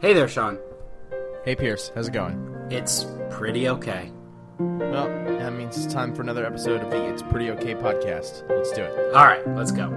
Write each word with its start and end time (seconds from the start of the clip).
Hey 0.00 0.12
there, 0.12 0.28
Sean. 0.28 0.60
Hey 1.44 1.56
Pierce, 1.56 1.90
how's 1.92 2.06
it 2.06 2.12
going? 2.12 2.68
It's 2.70 3.04
pretty 3.30 3.68
okay. 3.68 4.12
Well, 4.60 5.08
that 5.08 5.52
means 5.54 5.76
it's 5.76 5.92
time 5.92 6.14
for 6.14 6.22
another 6.22 6.46
episode 6.46 6.82
of 6.82 6.90
the 6.90 7.04
It's 7.12 7.22
Pretty 7.22 7.50
Okay 7.50 7.74
podcast. 7.74 8.48
Let's 8.48 8.70
do 8.70 8.82
it. 8.82 9.12
All 9.12 9.24
right, 9.24 9.44
let's 9.56 9.72
go. 9.72 9.88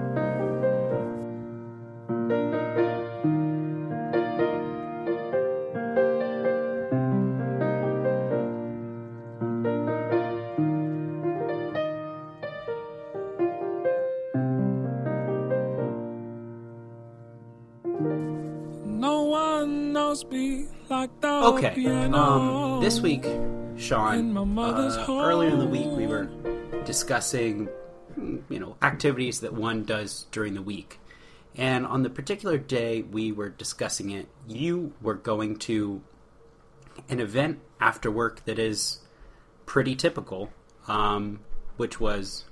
Um, 22.13 22.81
this 22.81 22.99
week, 22.99 23.25
Sean, 23.77 24.19
In 24.19 24.33
my 24.33 24.43
mother's 24.43 24.97
uh, 24.97 25.05
earlier 25.09 25.49
in 25.49 25.59
the 25.59 25.65
week, 25.65 25.87
we 25.87 26.07
were 26.07 26.29
discussing, 26.83 27.69
you 28.49 28.59
know, 28.59 28.75
activities 28.81 29.39
that 29.41 29.53
one 29.53 29.83
does 29.85 30.25
during 30.31 30.53
the 30.53 30.61
week. 30.61 30.99
And 31.55 31.85
on 31.85 32.03
the 32.03 32.09
particular 32.09 32.57
day 32.57 33.01
we 33.01 33.31
were 33.31 33.49
discussing 33.49 34.09
it, 34.09 34.27
you 34.47 34.93
were 35.01 35.13
going 35.13 35.57
to 35.59 36.01
an 37.09 37.19
event 37.19 37.59
after 37.79 38.11
work 38.11 38.43
that 38.45 38.59
is 38.59 38.99
pretty 39.65 39.95
typical, 39.95 40.51
um, 40.87 41.39
which 41.77 41.99
was 41.99 42.45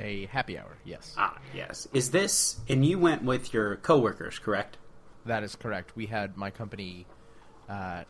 A 0.00 0.26
happy 0.26 0.58
hour, 0.58 0.78
yes. 0.84 1.14
ah 1.18 1.38
yes, 1.54 1.88
is 1.92 2.10
this? 2.10 2.60
And 2.68 2.84
you 2.84 2.98
went 2.98 3.22
with 3.22 3.52
your 3.52 3.76
coworkers, 3.76 4.38
correct? 4.38 4.78
That 5.26 5.42
is 5.42 5.56
correct. 5.56 5.94
We 5.96 6.06
had 6.06 6.36
my 6.36 6.50
company 6.50 7.06
uh, 7.68 8.04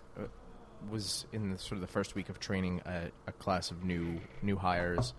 was 0.91 1.27
in 1.33 1.50
the, 1.52 1.58
sort 1.58 1.72
of 1.72 1.80
the 1.80 1.86
first 1.86 2.14
week 2.14 2.28
of 2.28 2.38
training 2.38 2.80
a, 2.84 3.10
a 3.27 3.33
class 3.33 3.70
of 3.70 3.84
new 3.84 4.20
new 4.42 4.56
hires, 4.56 5.14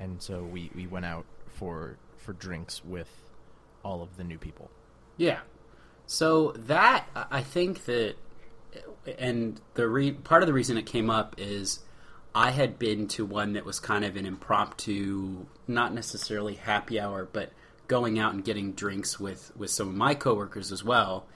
and 0.00 0.20
so 0.20 0.42
we, 0.42 0.70
we 0.74 0.86
went 0.86 1.06
out 1.06 1.24
for 1.46 1.96
for 2.16 2.32
drinks 2.32 2.84
with 2.84 3.08
all 3.84 4.02
of 4.02 4.16
the 4.16 4.24
new 4.24 4.38
people. 4.38 4.70
Yeah. 5.16 5.40
So 6.06 6.52
that 6.52 7.06
I 7.14 7.42
think 7.42 7.84
that, 7.84 8.14
and 9.18 9.60
the 9.74 9.88
re- 9.88 10.12
part 10.12 10.42
of 10.42 10.46
the 10.46 10.52
reason 10.52 10.78
it 10.78 10.86
came 10.86 11.10
up 11.10 11.34
is 11.38 11.80
I 12.34 12.50
had 12.50 12.78
been 12.78 13.08
to 13.08 13.26
one 13.26 13.54
that 13.54 13.64
was 13.64 13.78
kind 13.80 14.04
of 14.04 14.16
an 14.16 14.24
impromptu, 14.24 15.46
not 15.66 15.92
necessarily 15.92 16.54
happy 16.54 17.00
hour, 17.00 17.28
but 17.30 17.52
going 17.88 18.18
out 18.18 18.34
and 18.34 18.44
getting 18.44 18.72
drinks 18.72 19.18
with 19.18 19.52
with 19.56 19.70
some 19.70 19.88
of 19.88 19.94
my 19.94 20.14
coworkers 20.14 20.72
as 20.72 20.84
well. 20.84 21.26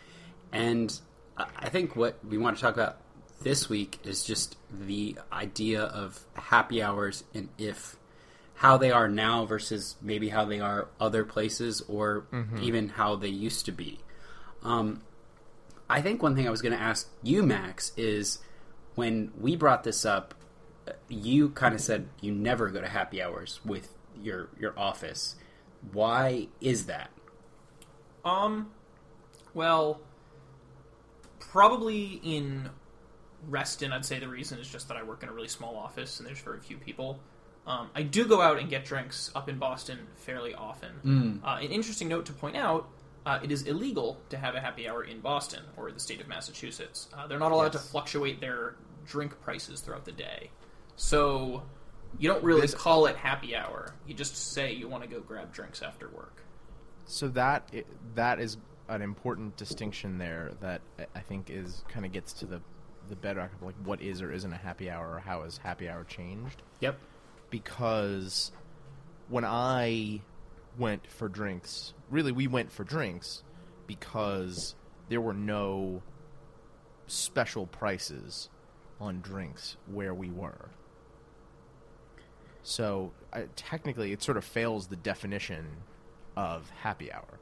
And 0.52 0.98
I 1.42 1.66
I 1.66 1.68
think 1.68 1.96
what 1.96 2.18
we 2.24 2.38
want 2.38 2.56
to 2.56 2.62
talk 2.62 2.74
about 2.74 2.98
this 3.42 3.68
week 3.68 3.98
is 4.04 4.24
just 4.24 4.56
the 4.70 5.16
idea 5.32 5.82
of 5.82 6.24
happy 6.34 6.82
hours 6.82 7.24
and 7.34 7.48
if 7.58 7.96
how 8.54 8.76
they 8.76 8.92
are 8.92 9.08
now 9.08 9.44
versus 9.44 9.96
maybe 10.00 10.28
how 10.28 10.44
they 10.44 10.60
are 10.60 10.88
other 11.00 11.24
places 11.24 11.80
or 11.88 12.26
even 12.62 12.88
how 12.90 13.16
they 13.16 13.28
used 13.28 13.64
to 13.66 13.72
be. 13.72 13.98
Um, 14.62 15.02
I 15.90 16.00
think 16.00 16.22
one 16.22 16.36
thing 16.36 16.46
I 16.46 16.50
was 16.50 16.62
going 16.62 16.72
to 16.76 16.80
ask 16.80 17.08
you, 17.22 17.42
Max, 17.42 17.92
is 17.96 18.38
when 18.94 19.32
we 19.40 19.56
brought 19.56 19.82
this 19.82 20.04
up, 20.04 20.34
uh, 20.86 20.92
you 21.08 21.48
kind 21.50 21.74
of 21.74 21.80
said 21.80 22.08
you 22.20 22.32
never 22.32 22.68
go 22.70 22.80
to 22.80 22.88
happy 22.88 23.20
hours 23.20 23.58
with 23.64 23.92
your 24.22 24.48
your 24.58 24.78
office. 24.78 25.34
Why 25.92 26.46
is 26.60 26.86
that? 26.86 27.10
Um, 28.24 28.70
well, 29.54 30.00
probably 31.50 32.20
in 32.22 32.70
Reston, 33.48 33.92
I'd 33.92 34.04
say 34.04 34.18
the 34.18 34.28
reason 34.28 34.58
is 34.58 34.68
just 34.68 34.88
that 34.88 34.96
I 34.96 35.02
work 35.02 35.22
in 35.22 35.28
a 35.28 35.32
really 35.32 35.48
small 35.48 35.76
office 35.76 36.18
and 36.18 36.26
there's 36.28 36.40
very 36.40 36.60
few 36.60 36.76
people. 36.76 37.18
Um, 37.66 37.90
I 37.94 38.02
do 38.02 38.26
go 38.26 38.40
out 38.40 38.58
and 38.58 38.68
get 38.68 38.84
drinks 38.84 39.30
up 39.34 39.48
in 39.48 39.58
Boston 39.58 39.98
fairly 40.16 40.54
often. 40.54 41.40
Uh, 41.44 41.58
an 41.60 41.70
interesting 41.70 42.08
note 42.08 42.26
to 42.26 42.32
point 42.32 42.56
out: 42.56 42.88
uh, 43.24 43.38
it 43.42 43.52
is 43.52 43.62
illegal 43.62 44.20
to 44.30 44.36
have 44.36 44.54
a 44.56 44.60
happy 44.60 44.88
hour 44.88 45.04
in 45.04 45.20
Boston 45.20 45.62
or 45.76 45.92
the 45.92 46.00
state 46.00 46.20
of 46.20 46.26
Massachusetts. 46.28 47.08
Uh, 47.16 47.26
they're 47.28 47.38
not 47.38 47.52
allowed 47.52 47.72
Yes. 47.74 47.84
to 47.84 47.90
fluctuate 47.90 48.40
their 48.40 48.74
drink 49.06 49.40
prices 49.42 49.80
throughout 49.80 50.04
the 50.04 50.12
day, 50.12 50.50
so 50.96 51.62
you 52.18 52.28
don't 52.28 52.42
really 52.42 52.62
This- 52.62 52.74
call 52.74 53.06
it 53.06 53.16
happy 53.16 53.54
hour. 53.54 53.94
You 54.08 54.14
just 54.14 54.36
say 54.52 54.72
you 54.72 54.88
want 54.88 55.04
to 55.04 55.08
go 55.08 55.20
grab 55.20 55.52
drinks 55.52 55.82
after 55.82 56.08
work. 56.08 56.42
So 57.06 57.28
that 57.28 57.72
that 58.16 58.40
is 58.40 58.56
an 58.94 59.02
important 59.02 59.56
distinction 59.56 60.18
there 60.18 60.52
that 60.60 60.80
I- 61.14 61.20
think 61.20 61.50
is 61.50 61.84
kind 61.88 62.04
of 62.06 62.12
gets 62.12 62.32
to 62.34 62.46
the 62.46 62.60
the 63.08 63.16
bedrock 63.16 63.52
of 63.54 63.62
like 63.62 63.74
what 63.84 64.00
is 64.00 64.22
or 64.22 64.30
isn't 64.32 64.52
a 64.52 64.56
happy 64.56 64.88
hour 64.88 65.14
or 65.14 65.18
how 65.18 65.42
has 65.42 65.56
happy 65.58 65.88
hour 65.88 66.04
changed. 66.04 66.62
Yep. 66.80 66.98
because 67.50 68.52
when 69.28 69.44
I 69.44 70.20
went 70.78 71.06
for 71.06 71.28
drinks, 71.28 71.94
really 72.10 72.32
we 72.32 72.46
went 72.46 72.70
for 72.72 72.84
drinks 72.84 73.42
because 73.86 74.74
there 75.08 75.20
were 75.20 75.34
no 75.34 76.02
special 77.06 77.66
prices 77.66 78.48
on 79.00 79.20
drinks 79.20 79.76
where 79.86 80.14
we 80.14 80.30
were. 80.30 80.70
So 82.62 83.12
I, 83.32 83.48
technically, 83.56 84.12
it 84.12 84.22
sort 84.22 84.36
of 84.36 84.44
fails 84.44 84.86
the 84.86 84.96
definition 84.96 85.66
of 86.36 86.70
happy 86.70 87.12
hour. 87.12 87.38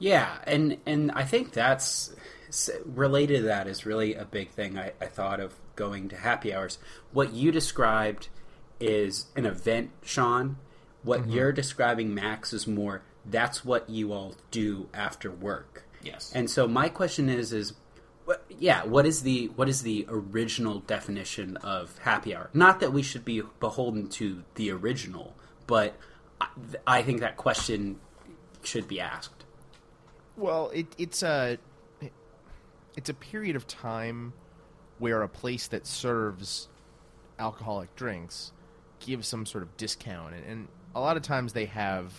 Yeah, 0.00 0.38
and 0.44 0.78
and 0.86 1.12
I 1.12 1.24
think 1.24 1.52
that's 1.52 2.12
related 2.84 3.42
to 3.42 3.42
that 3.44 3.68
is 3.68 3.86
really 3.86 4.14
a 4.14 4.24
big 4.24 4.50
thing. 4.50 4.76
I, 4.76 4.92
I 5.00 5.06
thought 5.06 5.38
of 5.38 5.54
going 5.76 6.08
to 6.08 6.16
happy 6.16 6.52
hours. 6.52 6.78
What 7.12 7.32
you 7.32 7.52
described 7.52 8.28
is 8.80 9.26
an 9.36 9.46
event, 9.46 9.90
Sean. 10.02 10.56
What 11.02 11.20
mm-hmm. 11.20 11.30
you're 11.30 11.52
describing, 11.52 12.14
Max, 12.14 12.52
is 12.52 12.66
more. 12.66 13.02
That's 13.24 13.64
what 13.64 13.88
you 13.88 14.12
all 14.12 14.34
do 14.50 14.88
after 14.92 15.30
work. 15.30 15.84
Yes. 16.02 16.32
And 16.34 16.50
so 16.50 16.66
my 16.66 16.88
question 16.88 17.28
is 17.28 17.52
is 17.52 17.74
what, 18.24 18.44
yeah, 18.48 18.84
what 18.84 19.06
is 19.06 19.22
the 19.22 19.46
what 19.56 19.68
is 19.68 19.82
the 19.82 20.06
original 20.08 20.80
definition 20.80 21.58
of 21.58 21.98
happy 21.98 22.34
hour? 22.34 22.48
Not 22.54 22.80
that 22.80 22.92
we 22.92 23.02
should 23.02 23.24
be 23.24 23.42
beholden 23.60 24.08
to 24.10 24.44
the 24.54 24.70
original, 24.70 25.36
but 25.66 25.94
I, 26.40 26.46
I 26.86 27.02
think 27.02 27.20
that 27.20 27.36
question 27.36 28.00
should 28.62 28.88
be 28.88 29.00
asked. 29.00 29.39
Well, 30.40 30.70
it, 30.70 30.86
it's 30.96 31.22
a 31.22 31.58
it's 32.96 33.08
a 33.08 33.14
period 33.14 33.56
of 33.56 33.66
time 33.66 34.32
where 34.98 35.22
a 35.22 35.28
place 35.28 35.68
that 35.68 35.86
serves 35.86 36.68
alcoholic 37.38 37.94
drinks 37.94 38.52
gives 38.98 39.28
some 39.28 39.46
sort 39.46 39.62
of 39.62 39.76
discount, 39.76 40.34
and, 40.34 40.44
and 40.44 40.68
a 40.94 41.00
lot 41.00 41.16
of 41.16 41.22
times 41.22 41.52
they 41.52 41.66
have, 41.66 42.12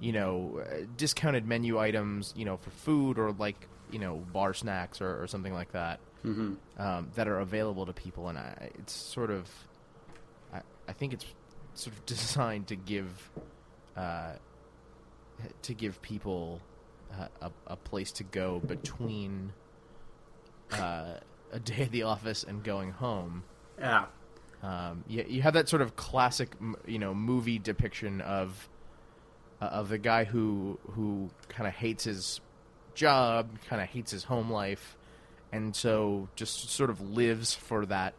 you 0.00 0.12
know, 0.12 0.64
discounted 0.96 1.46
menu 1.46 1.78
items, 1.78 2.32
you 2.36 2.44
know, 2.44 2.56
for 2.56 2.70
food 2.70 3.18
or 3.18 3.32
like 3.32 3.68
you 3.90 3.98
know 3.98 4.16
bar 4.32 4.54
snacks 4.54 5.00
or, 5.00 5.22
or 5.22 5.26
something 5.26 5.52
like 5.52 5.72
that 5.72 6.00
Mm-hmm. 6.24 6.54
um, 6.80 7.10
that 7.16 7.26
are 7.26 7.40
available 7.40 7.84
to 7.86 7.92
people, 7.92 8.28
and 8.28 8.38
I, 8.38 8.70
it's 8.76 8.92
sort 8.92 9.32
of, 9.32 9.50
I, 10.54 10.60
I 10.86 10.92
think 10.92 11.12
it's 11.14 11.26
sort 11.74 11.96
of 11.96 12.06
designed 12.06 12.68
to 12.68 12.76
give, 12.76 13.28
uh, 13.96 14.34
to 15.62 15.74
give 15.74 16.00
people 16.00 16.60
a, 17.40 17.50
a 17.66 17.76
place 17.76 18.12
to 18.12 18.24
go 18.24 18.60
between 18.60 19.52
uh, 20.72 21.14
a 21.52 21.60
day 21.60 21.82
at 21.82 21.90
the 21.90 22.04
office 22.04 22.44
and 22.44 22.62
going 22.62 22.90
home. 22.90 23.44
Yeah. 23.78 24.06
Um, 24.62 25.04
you, 25.08 25.24
you 25.28 25.42
have 25.42 25.54
that 25.54 25.68
sort 25.68 25.82
of 25.82 25.96
classic, 25.96 26.54
you 26.86 26.98
know, 26.98 27.14
movie 27.14 27.58
depiction 27.58 28.20
of 28.20 28.68
uh, 29.60 29.66
of 29.66 29.88
the 29.88 29.98
guy 29.98 30.24
who 30.24 30.78
who 30.90 31.30
kind 31.48 31.66
of 31.66 31.74
hates 31.74 32.04
his 32.04 32.40
job, 32.94 33.48
kind 33.68 33.82
of 33.82 33.88
hates 33.88 34.10
his 34.12 34.24
home 34.24 34.50
life, 34.50 34.96
and 35.50 35.74
so 35.74 36.28
just 36.36 36.70
sort 36.70 36.90
of 36.90 37.00
lives 37.00 37.54
for 37.54 37.86
that 37.86 38.14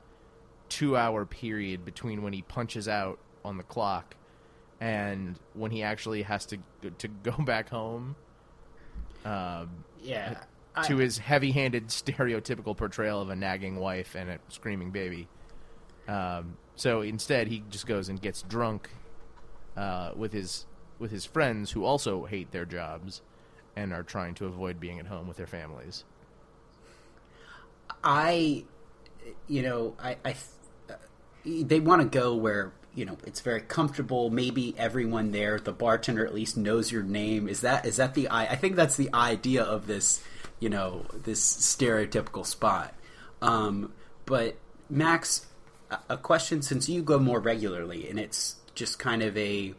two 0.69 0.97
hour 0.97 1.25
period 1.25 1.85
between 1.85 2.23
when 2.23 2.33
he 2.33 2.41
punches 2.41 2.87
out 2.87 3.19
on 3.45 3.57
the 3.57 3.63
clock 3.63 4.15
and 4.81 5.39
when 5.53 5.71
he 5.71 5.83
actually 5.83 6.23
has 6.23 6.45
to 6.45 6.57
to 6.97 7.07
go 7.07 7.31
back 7.39 7.69
home. 7.69 8.15
Um, 9.25 9.83
Yeah. 10.01 10.35
to 10.83 10.97
his 10.97 11.17
heavy-handed 11.17 11.87
stereotypical 11.89 12.75
portrayal 12.75 13.21
of 13.21 13.29
a 13.29 13.35
nagging 13.35 13.77
wife 13.77 14.15
and 14.15 14.29
a 14.29 14.39
screaming 14.49 14.91
baby. 14.91 15.27
Um, 16.07 16.57
so 16.75 17.01
instead, 17.01 17.47
he 17.47 17.63
just 17.69 17.85
goes 17.87 18.09
and 18.09 18.19
gets 18.21 18.41
drunk 18.41 18.89
uh, 19.77 20.11
with 20.15 20.33
his 20.33 20.65
with 20.99 21.11
his 21.11 21.25
friends 21.25 21.71
who 21.71 21.83
also 21.83 22.25
hate 22.25 22.51
their 22.51 22.65
jobs 22.65 23.21
and 23.75 23.91
are 23.93 24.03
trying 24.03 24.33
to 24.35 24.45
avoid 24.45 24.79
being 24.79 24.99
at 24.99 25.07
home 25.07 25.27
with 25.27 25.37
their 25.37 25.47
families. 25.47 26.03
I, 28.03 28.63
you 29.47 29.61
know, 29.61 29.95
I, 29.99 30.17
I 30.23 30.35
uh, 30.89 30.95
they 31.45 31.79
want 31.79 32.01
to 32.01 32.07
go 32.07 32.35
where 32.35 32.73
you 32.95 33.05
know 33.05 33.17
it's 33.25 33.41
very 33.41 33.61
comfortable. 33.61 34.29
Maybe 34.29 34.75
everyone 34.77 35.31
there, 35.31 35.59
the 35.59 35.73
bartender 35.73 36.25
at 36.25 36.33
least 36.33 36.57
knows 36.57 36.91
your 36.91 37.03
name. 37.03 37.47
Is 37.47 37.61
that 37.61 37.85
is 37.85 37.97
that 37.97 38.13
the 38.13 38.27
I? 38.27 38.45
I 38.45 38.55
think 38.55 38.75
that's 38.75 38.95
the 38.97 39.09
idea 39.13 39.63
of 39.63 39.87
this. 39.87 40.23
you 40.59 40.69
know 40.69 41.05
this 41.23 41.41
stereotypical 41.41 42.45
spot. 42.45 42.93
Um, 43.41 43.91
but 44.25 44.55
Max, 44.89 45.47
a- 46.09 46.17
question 46.17 46.61
since 46.61 46.87
you 46.87 47.01
go 47.03 47.19
more 47.19 47.39
regularly 47.41 48.09
and 48.09 48.17
it's 48.17 48.55
just 48.75 48.97
kind 48.99 49.21
of 49.21 49.35
a 49.37 49.73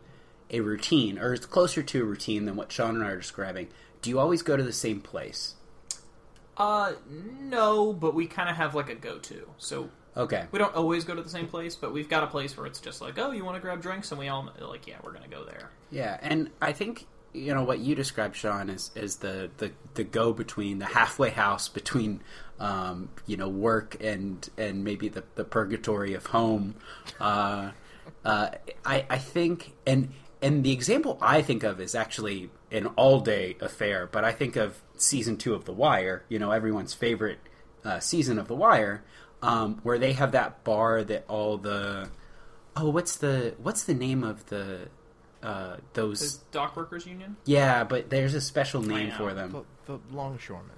a 0.50 0.60
routine, 0.60 1.18
or 1.18 1.32
it's 1.32 1.46
closer 1.46 1.82
to 1.82 2.02
a 2.02 2.04
routine 2.04 2.44
than 2.44 2.54
what 2.56 2.70
Sean 2.70 2.96
and 2.96 3.04
I 3.04 3.10
are 3.10 3.16
describing. 3.16 3.68
Do 4.02 4.10
you 4.10 4.18
always 4.18 4.42
go 4.42 4.56
to 4.56 4.62
the 4.62 4.72
same 4.72 5.00
place? 5.00 5.54
Uh, 6.56 6.92
no, 7.40 7.92
but 7.92 8.14
we 8.14 8.26
kind 8.26 8.48
of 8.50 8.56
have 8.56 8.74
like 8.74 8.90
a 8.90 8.94
go-to. 8.94 9.48
So 9.56 9.88
Okay. 10.16 10.46
we 10.52 10.58
don't 10.58 10.74
always 10.74 11.04
go 11.04 11.14
to 11.14 11.22
the 11.22 11.28
same 11.28 11.48
place, 11.48 11.74
but 11.74 11.92
we've 11.92 12.08
got 12.08 12.22
a 12.22 12.28
place 12.28 12.56
where 12.56 12.66
it's 12.66 12.80
just 12.80 13.00
like, 13.00 13.18
oh, 13.18 13.32
you 13.32 13.44
want 13.44 13.56
to 13.56 13.60
grab 13.60 13.82
drinks, 13.82 14.12
and 14.12 14.18
we 14.18 14.28
all 14.28 14.48
like, 14.60 14.86
yeah, 14.86 14.96
we're 15.02 15.12
gonna 15.12 15.28
go 15.28 15.44
there. 15.44 15.70
Yeah, 15.90 16.18
and 16.22 16.50
I 16.62 16.72
think 16.72 17.06
you 17.32 17.52
know 17.52 17.64
what 17.64 17.80
you 17.80 17.94
described, 17.94 18.36
Sean, 18.36 18.70
is 18.70 18.90
is 18.94 19.16
the 19.16 19.50
the, 19.58 19.72
the 19.94 20.04
go 20.04 20.32
between 20.32 20.78
the 20.78 20.86
halfway 20.86 21.30
house 21.30 21.68
between 21.68 22.22
um, 22.60 23.08
you 23.26 23.36
know 23.36 23.48
work 23.48 23.96
and 24.00 24.48
and 24.56 24.84
maybe 24.84 25.08
the, 25.08 25.24
the 25.34 25.44
purgatory 25.44 26.14
of 26.14 26.26
home. 26.26 26.76
Uh, 27.20 27.72
uh, 28.24 28.50
I 28.84 29.04
I 29.10 29.18
think 29.18 29.72
and 29.86 30.12
and 30.40 30.62
the 30.64 30.72
example 30.72 31.18
I 31.20 31.42
think 31.42 31.64
of 31.64 31.80
is 31.80 31.94
actually 31.94 32.50
an 32.70 32.86
all 32.96 33.20
day 33.20 33.56
affair, 33.60 34.08
but 34.10 34.24
I 34.24 34.32
think 34.32 34.56
of 34.56 34.80
season 34.96 35.36
two 35.36 35.54
of 35.54 35.64
The 35.64 35.72
Wire. 35.72 36.24
You 36.28 36.38
know, 36.38 36.52
everyone's 36.52 36.94
favorite 36.94 37.40
uh, 37.84 37.98
season 37.98 38.38
of 38.38 38.46
The 38.46 38.54
Wire, 38.54 39.04
um, 39.44 39.80
where 39.82 39.98
they 39.98 40.12
have 40.14 40.32
that 40.32 40.64
bar 40.64 41.04
that 41.04 41.24
all 41.28 41.56
the 41.58 42.08
oh 42.76 42.88
what's 42.90 43.16
the 43.16 43.54
what's 43.62 43.84
the 43.84 43.94
name 43.94 44.24
of 44.24 44.46
the 44.46 44.88
uh, 45.42 45.76
those 45.92 46.38
The 46.38 46.44
Dock 46.52 46.76
Workers 46.76 47.06
Union. 47.06 47.36
yeah, 47.44 47.84
but 47.84 48.08
there's 48.10 48.34
a 48.34 48.40
special 48.40 48.80
name 48.82 49.10
for 49.12 49.34
them. 49.34 49.64
The, 49.86 49.98
the 49.98 50.16
longshoremen, 50.16 50.70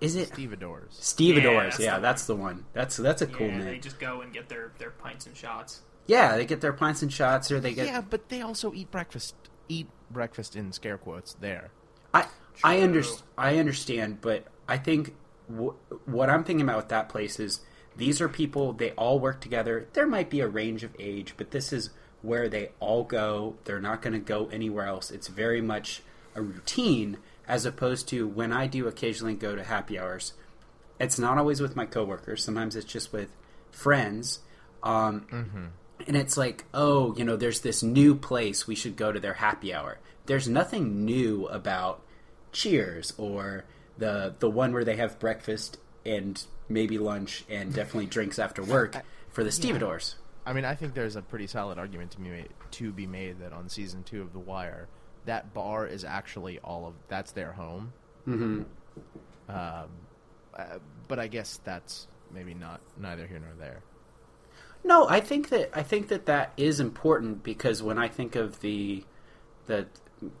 Is 0.00 0.14
it 0.14 0.28
stevedores. 0.28 0.96
Stevedores? 1.00 1.78
Yeah, 1.80 1.94
Yeah, 1.96 1.98
that's 1.98 2.24
the 2.26 2.34
that's 2.34 2.38
one. 2.38 2.38
the 2.38 2.42
one. 2.60 2.64
That's 2.74 2.96
that's 2.96 3.22
a 3.22 3.26
cool 3.26 3.48
yeah, 3.48 3.58
they 3.58 3.72
name. 3.72 3.80
just 3.80 3.98
go 3.98 4.20
and 4.20 4.32
get 4.32 4.48
their 4.48 4.72
their 4.78 4.90
pints 4.92 5.26
and 5.26 5.36
shots. 5.36 5.82
Yeah, 6.06 6.36
they 6.36 6.46
get 6.46 6.60
their 6.60 6.72
pints 6.72 7.02
and 7.02 7.12
shots, 7.12 7.50
or 7.50 7.58
they 7.60 7.74
get. 7.74 7.86
yeah, 7.86 8.00
but 8.00 8.28
they 8.28 8.40
also 8.40 8.72
eat 8.72 8.90
breakfast. 8.90 9.34
Eat 9.68 9.88
breakfast 10.10 10.56
in 10.56 10.72
scare 10.72 10.96
quotes 10.96 11.34
there. 11.34 11.70
I 12.14 12.26
I 12.64 12.76
True. 12.76 12.84
under, 12.84 13.02
I 13.36 13.58
understand, 13.58 14.20
but 14.22 14.46
I 14.68 14.78
think 14.78 15.14
w- 15.50 15.74
what 16.06 16.30
I'm 16.30 16.44
thinking 16.44 16.62
about 16.64 16.76
with 16.78 16.88
that 16.88 17.08
place 17.10 17.38
is 17.40 17.60
these 17.98 18.20
are 18.20 18.28
people 18.28 18.72
they 18.72 18.92
all 18.92 19.18
work 19.18 19.40
together. 19.40 19.88
There 19.92 20.06
might 20.06 20.30
be 20.30 20.40
a 20.40 20.48
range 20.48 20.84
of 20.84 20.94
age, 20.98 21.34
but 21.36 21.50
this 21.50 21.72
is 21.72 21.90
where 22.22 22.48
they 22.48 22.70
all 22.80 23.04
go. 23.04 23.56
They're 23.64 23.80
not 23.80 24.02
going 24.02 24.14
to 24.14 24.18
go 24.18 24.48
anywhere 24.50 24.86
else. 24.86 25.10
It's 25.10 25.28
very 25.28 25.60
much 25.60 26.02
a 26.34 26.40
routine 26.40 27.18
as 27.46 27.66
opposed 27.66 28.08
to 28.08 28.26
when 28.26 28.52
I 28.52 28.66
do 28.66 28.86
occasionally 28.86 29.34
go 29.34 29.56
to 29.56 29.64
happy 29.64 29.98
hours. 29.98 30.32
It's 31.00 31.18
not 31.18 31.38
always 31.38 31.60
with 31.60 31.76
my 31.76 31.86
coworkers. 31.86 32.42
Sometimes 32.42 32.76
it's 32.76 32.90
just 32.90 33.12
with 33.12 33.30
friends. 33.70 34.40
Um, 34.82 35.26
and 36.06 36.16
it's 36.16 36.36
like, 36.36 36.64
oh, 36.72 37.14
you 37.16 37.24
know, 37.24 37.36
there's 37.36 37.60
this 37.60 37.82
new 37.82 38.14
place 38.14 38.66
we 38.66 38.74
should 38.74 38.96
go 38.96 39.12
to 39.12 39.20
their 39.20 39.34
happy 39.34 39.74
hour. 39.74 39.98
There's 40.26 40.48
nothing 40.48 41.04
new 41.04 41.46
about 41.46 42.02
Cheers 42.50 43.12
or 43.18 43.64
the 43.98 44.34
the 44.38 44.48
one 44.48 44.72
where 44.72 44.84
they 44.84 44.96
have 44.96 45.18
breakfast 45.18 45.76
and 46.06 46.42
maybe 46.68 46.98
lunch 46.98 47.44
and 47.48 47.72
definitely 47.72 48.06
drinks 48.06 48.38
after 48.38 48.62
work 48.62 48.96
for 49.30 49.44
the 49.44 49.52
stevedores. 49.52 50.16
I 50.44 50.52
mean, 50.52 50.64
I 50.64 50.74
think 50.74 50.94
there's 50.94 51.16
a 51.16 51.22
pretty 51.22 51.46
solid 51.46 51.78
argument 51.78 52.12
to 52.12 52.20
be 52.20 52.28
made, 52.28 52.48
to 52.72 52.92
be 52.92 53.06
made 53.06 53.40
that 53.40 53.52
on 53.52 53.68
season 53.68 54.02
two 54.02 54.22
of 54.22 54.32
The 54.32 54.38
Wire, 54.38 54.88
that 55.26 55.52
bar 55.52 55.86
is 55.86 56.04
actually 56.04 56.58
all 56.60 56.86
of 56.86 56.94
that's 57.08 57.32
their 57.32 57.52
home. 57.52 57.92
Mm-hmm. 58.26 58.62
Um, 59.48 59.88
uh, 60.56 60.78
but 61.06 61.18
I 61.18 61.26
guess 61.26 61.60
that's 61.64 62.08
maybe 62.32 62.54
not 62.54 62.80
neither 62.98 63.26
here 63.26 63.38
nor 63.38 63.52
there. 63.58 63.82
No, 64.84 65.08
I 65.08 65.20
think 65.20 65.50
that 65.50 65.70
I 65.74 65.82
think 65.82 66.08
that 66.08 66.26
that 66.26 66.52
is 66.56 66.80
important 66.80 67.42
because 67.42 67.82
when 67.82 67.98
I 67.98 68.08
think 68.08 68.36
of 68.36 68.60
the 68.60 69.04
the 69.66 69.86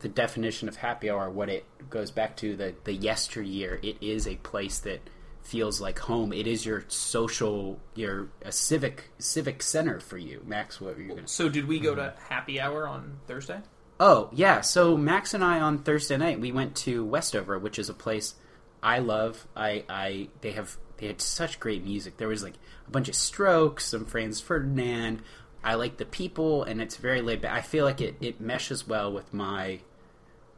the 0.00 0.08
definition 0.08 0.68
of 0.68 0.76
happy 0.76 1.10
hour, 1.10 1.30
what 1.30 1.48
it 1.48 1.66
goes 1.90 2.10
back 2.10 2.36
to 2.38 2.56
the 2.56 2.74
the 2.84 2.94
yesteryear, 2.94 3.78
it 3.82 3.96
is 4.00 4.26
a 4.26 4.36
place 4.36 4.78
that 4.80 5.00
feels 5.48 5.80
like 5.80 5.98
home. 5.98 6.32
It 6.32 6.46
is 6.46 6.66
your 6.66 6.84
social, 6.88 7.80
your 7.94 8.28
a 8.42 8.52
civic 8.52 9.10
civic 9.18 9.62
center 9.62 9.98
for 9.98 10.18
you, 10.18 10.42
Max. 10.46 10.80
What 10.80 10.96
were 10.96 11.02
you 11.02 11.08
going 11.08 11.22
to? 11.22 11.28
So 11.28 11.48
did 11.48 11.66
we 11.66 11.80
go 11.80 11.94
mm-hmm. 11.94 12.16
to 12.16 12.22
happy 12.28 12.60
hour 12.60 12.86
on 12.86 13.18
Thursday? 13.26 13.60
Oh 13.98 14.28
yeah, 14.32 14.60
so 14.60 14.96
Max 14.96 15.34
and 15.34 15.42
I 15.42 15.60
on 15.60 15.78
Thursday 15.78 16.18
night 16.18 16.38
we 16.38 16.52
went 16.52 16.76
to 16.76 17.04
Westover, 17.04 17.58
which 17.58 17.78
is 17.78 17.88
a 17.88 17.94
place 17.94 18.34
I 18.82 18.98
love. 18.98 19.46
I 19.56 19.84
I 19.88 20.28
they 20.42 20.52
have 20.52 20.76
they 20.98 21.06
had 21.06 21.22
such 21.22 21.58
great 21.58 21.82
music. 21.82 22.18
There 22.18 22.28
was 22.28 22.42
like 22.42 22.54
a 22.86 22.90
bunch 22.90 23.08
of 23.08 23.14
Strokes, 23.14 23.86
some 23.86 24.04
Franz 24.04 24.40
Ferdinand. 24.40 25.22
I 25.64 25.74
like 25.74 25.96
the 25.96 26.04
people, 26.04 26.62
and 26.62 26.80
it's 26.80 26.96
very 26.96 27.22
laid 27.22 27.40
back. 27.40 27.56
I 27.56 27.62
feel 27.62 27.84
like 27.84 28.00
it, 28.00 28.16
it 28.20 28.40
meshes 28.40 28.86
well 28.86 29.10
with 29.10 29.32
my 29.32 29.80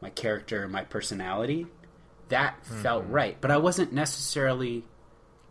my 0.01 0.09
character, 0.09 0.67
my 0.67 0.83
personality. 0.83 1.67
That 2.31 2.65
felt 2.65 3.05
right, 3.07 3.37
but 3.39 3.51
I 3.51 3.57
wasn't 3.57 3.93
necessarily 3.93 4.83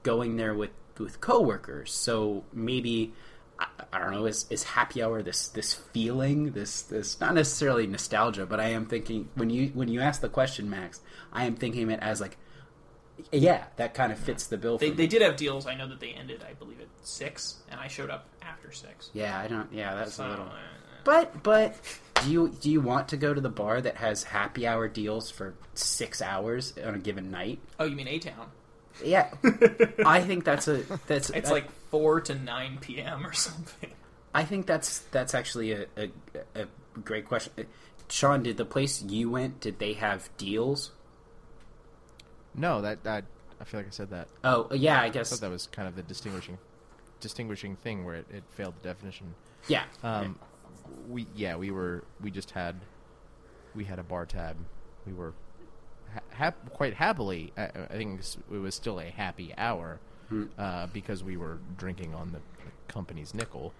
going 0.02 0.36
there 0.36 0.54
with 0.54 0.70
with 0.98 1.20
coworkers. 1.20 1.92
So 1.92 2.44
maybe 2.52 3.12
I, 3.58 3.66
I 3.92 3.98
don't 3.98 4.10
know. 4.12 4.26
Is, 4.26 4.46
is 4.50 4.64
happy 4.64 5.02
hour 5.02 5.22
this 5.22 5.48
this 5.48 5.72
feeling 5.74 6.52
this 6.52 6.82
this 6.82 7.20
not 7.20 7.34
necessarily 7.34 7.86
nostalgia, 7.86 8.44
but 8.46 8.60
I 8.60 8.68
am 8.70 8.86
thinking 8.86 9.28
when 9.34 9.48
you 9.50 9.68
when 9.74 9.88
you 9.88 10.00
ask 10.00 10.20
the 10.20 10.28
question, 10.28 10.68
Max, 10.68 11.00
I 11.32 11.44
am 11.44 11.54
thinking 11.54 11.84
of 11.84 11.90
it 11.90 12.00
as 12.02 12.20
like, 12.20 12.36
yeah, 13.32 13.64
that 13.76 13.94
kind 13.94 14.10
of 14.12 14.18
fits 14.18 14.46
the 14.46 14.56
bill. 14.56 14.78
For 14.78 14.84
They, 14.86 14.90
me. 14.90 14.96
they 14.96 15.06
did 15.06 15.22
have 15.22 15.36
deals. 15.36 15.66
I 15.66 15.74
know 15.74 15.88
that 15.88 16.00
they 16.00 16.10
ended, 16.10 16.44
I 16.48 16.54
believe, 16.54 16.80
at 16.80 16.88
six, 17.02 17.58
and 17.70 17.78
I 17.78 17.88
showed 17.88 18.10
up 18.10 18.26
after 18.42 18.72
six. 18.72 19.10
Yeah, 19.12 19.38
I 19.38 19.46
don't. 19.48 19.72
Yeah, 19.72 19.94
that's 19.94 20.14
So, 20.14 20.26
a 20.26 20.28
little. 20.30 20.46
uh, 20.46 20.50
But 21.04 21.42
but 21.42 21.74
do 22.22 22.31
you 22.31 22.49
do 22.61 22.70
you 22.70 22.81
want 22.81 23.08
to 23.08 23.17
go 23.17 23.32
to 23.34 23.40
the 23.40 23.49
bar 23.49 23.81
that 23.81 23.96
has 23.96 24.25
happy 24.25 24.67
hour 24.67 24.88
deals 24.88 25.31
for 25.31 25.55
six 25.75 26.20
hours 26.22 26.75
on 26.84 26.94
a 26.94 26.99
given 26.99 27.31
night? 27.31 27.58
oh, 27.78 27.84
you 27.84 27.96
mean 27.96 28.08
A 28.08 28.19
Town? 28.19 28.50
Yeah, 29.05 29.31
I 30.05 30.20
think 30.22 30.44
that's 30.44 30.69
a 30.69 30.82
that's 31.06 31.31
It's 31.31 31.49
I- 31.50 31.52
like 31.55 31.70
four 31.90 32.20
to 32.22 32.34
nine 32.34 32.78
p.m. 32.81 33.26
or 33.26 33.32
something. 33.34 33.90
I 34.34 34.44
think 34.44 34.67
that's 34.67 34.99
that's 35.11 35.34
actually 35.34 35.72
a, 35.72 35.87
a, 35.96 36.11
a 36.55 36.67
great 37.02 37.26
question. 37.26 37.67
Sean, 38.08 38.43
did 38.43 38.56
the 38.56 38.64
place 38.64 39.02
you 39.02 39.31
went 39.31 39.61
did 39.61 39.78
they 39.78 39.94
have 39.94 40.28
deals? 40.37 40.90
No, 42.55 42.81
that 42.82 43.02
that 43.05 43.25
I 43.61 43.64
feel 43.64 43.80
like 43.80 43.87
I 43.87 43.90
said 43.90 44.11
that. 44.11 44.28
Oh 44.44 44.68
yeah, 44.73 45.00
I 45.00 45.04
I 45.04 45.09
guess 45.09 45.30
thought 45.30 45.40
that 45.40 45.50
was 45.50 45.66
kind 45.68 45.87
of 45.88 45.97
the 45.97 46.02
distinguishing 46.02 46.59
distinguishing 47.21 47.76
thing 47.76 48.04
where 48.04 48.14
it, 48.16 48.26
it 48.33 48.42
failed 48.50 48.75
the 48.83 48.88
definition. 48.88 49.35
yeah. 49.68 49.85
Um, 50.02 50.38
we 51.09 51.26
yeah 51.35 51.57
we 51.57 51.71
were 51.71 52.04
we 52.21 52.30
just 52.30 52.50
had 52.52 52.76
we 53.75 53.85
had 53.85 53.99
a 53.99 54.02
bar 54.02 54.26
tab. 54.26 54.57
We 55.07 55.12
were 55.12 55.33
ha- 56.12 56.21
hap- 56.30 56.73
quite 56.73 56.95
happily. 56.95 57.52
I, 57.57 57.64
I 57.88 57.97
think 57.97 58.21
it 58.21 58.59
was 58.59 58.75
still 58.75 58.99
a 59.00 59.04
happy 59.11 59.54
hour 59.57 60.00
uh, 60.59 60.87
because 60.88 61.25
we 61.25 61.37
were 61.37 61.59
drinking 61.76 62.14
on 62.14 62.33
the 62.33 62.40
company's 62.88 63.35
nickel, 63.35 63.73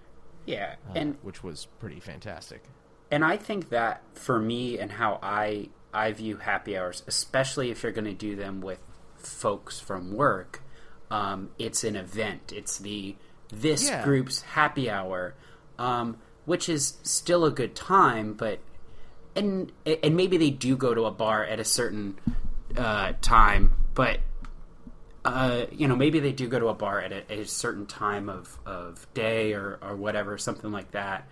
yeah, 0.47 0.75
uh, 0.89 0.93
and 0.97 1.17
which 1.23 1.43
was 1.45 1.67
pretty 1.79 2.01
fantastic. 2.01 2.63
and 3.11 3.25
I 3.25 3.37
think 3.37 3.69
that 3.71 4.03
for 4.15 4.39
me 4.41 4.79
and 4.79 4.91
how 4.93 5.19
I 5.23 5.69
I 5.93 6.13
view 6.13 6.37
happy 6.39 6.77
hours, 6.79 7.03
especially 7.07 7.71
if 7.71 7.83
you're 7.83 7.93
going 7.93 8.05
to 8.05 8.15
do 8.15 8.37
them 8.37 8.61
with 8.61 8.81
folks 9.17 9.79
from 9.81 10.13
work, 10.15 10.63
um, 11.11 11.51
it's 11.59 11.83
an 11.85 11.97
event. 11.97 12.53
It's 12.55 12.79
the 12.79 13.17
this 13.53 13.89
Yeah. 13.89 14.05
group's 14.05 14.43
happy 14.43 14.89
hour, 14.89 15.35
um, 15.79 16.17
which 16.45 16.69
is 16.69 16.99
still 17.03 17.45
a 17.45 17.51
good 17.51 17.75
time, 17.75 18.35
but 18.35 18.59
and 19.37 19.73
and 19.87 20.17
maybe 20.17 20.37
they 20.37 20.51
do 20.51 20.77
go 20.77 20.95
to 20.95 21.05
a 21.05 21.11
bar 21.11 21.45
at 21.45 21.61
a 21.61 21.65
certain 21.65 22.19
uh, 22.77 23.13
time, 23.21 23.73
but 23.95 24.21
uh, 25.25 25.67
you 25.73 25.87
know, 25.87 25.97
maybe 25.97 26.19
they 26.21 26.33
do 26.33 26.49
go 26.49 26.59
to 26.59 26.69
a 26.69 26.75
bar 26.75 27.01
at 27.01 27.13
a, 27.13 27.41
a 27.41 27.45
certain 27.45 27.87
time 27.87 28.29
of, 28.29 28.59
of 28.65 29.07
day 29.13 29.53
or, 29.53 29.79
or 29.83 29.95
whatever, 29.95 30.39
something 30.39 30.73
like 30.73 30.93
that, 30.93 31.29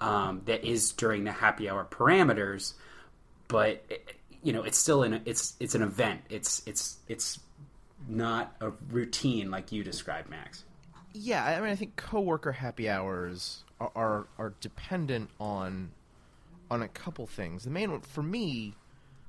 um, 0.00 0.42
that 0.44 0.64
is 0.64 0.92
during 0.92 1.24
the 1.24 1.32
happy 1.32 1.68
hour 1.68 1.86
parameters. 1.90 2.74
But 3.48 3.84
you 4.42 4.52
know, 4.52 4.62
it's 4.62 4.78
still 4.78 5.02
in. 5.02 5.14
A, 5.14 5.22
it's 5.24 5.54
it's 5.60 5.74
an 5.74 5.82
event. 5.82 6.22
It's 6.30 6.62
it's 6.66 6.98
it's 7.08 7.38
not 8.08 8.54
a 8.60 8.70
routine 8.90 9.50
like 9.50 9.72
you 9.72 9.84
described, 9.84 10.30
Max. 10.30 10.64
Yeah, 11.14 11.44
I 11.44 11.60
mean, 11.60 11.70
I 11.70 11.76
think 11.76 11.96
coworker 11.96 12.52
happy 12.52 12.88
hours 12.88 13.64
are, 13.80 13.92
are 13.94 14.26
are 14.38 14.54
dependent 14.60 15.30
on 15.38 15.90
on 16.70 16.82
a 16.82 16.88
couple 16.88 17.26
things. 17.26 17.64
The 17.64 17.70
main 17.70 17.90
one 17.90 18.00
for 18.00 18.22
me, 18.22 18.74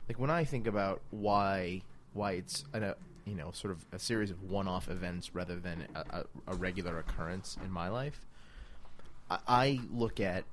like 0.07 0.17
when 0.17 0.29
I 0.29 0.45
think 0.45 0.65
about 0.65 1.01
why 1.11 1.81
why 2.13 2.33
it's 2.33 2.63
an, 2.73 2.83
a 2.83 2.95
you 3.25 3.35
know 3.35 3.51
sort 3.51 3.71
of 3.71 3.85
a 3.91 3.99
series 3.99 4.31
of 4.31 4.43
one-off 4.49 4.89
events 4.89 5.35
rather 5.35 5.59
than 5.59 5.87
a, 5.95 6.19
a, 6.19 6.23
a 6.47 6.55
regular 6.55 6.99
occurrence 6.99 7.57
in 7.63 7.69
my 7.71 7.89
life, 7.89 8.25
I, 9.29 9.39
I 9.47 9.79
look 9.91 10.19
at 10.21 10.45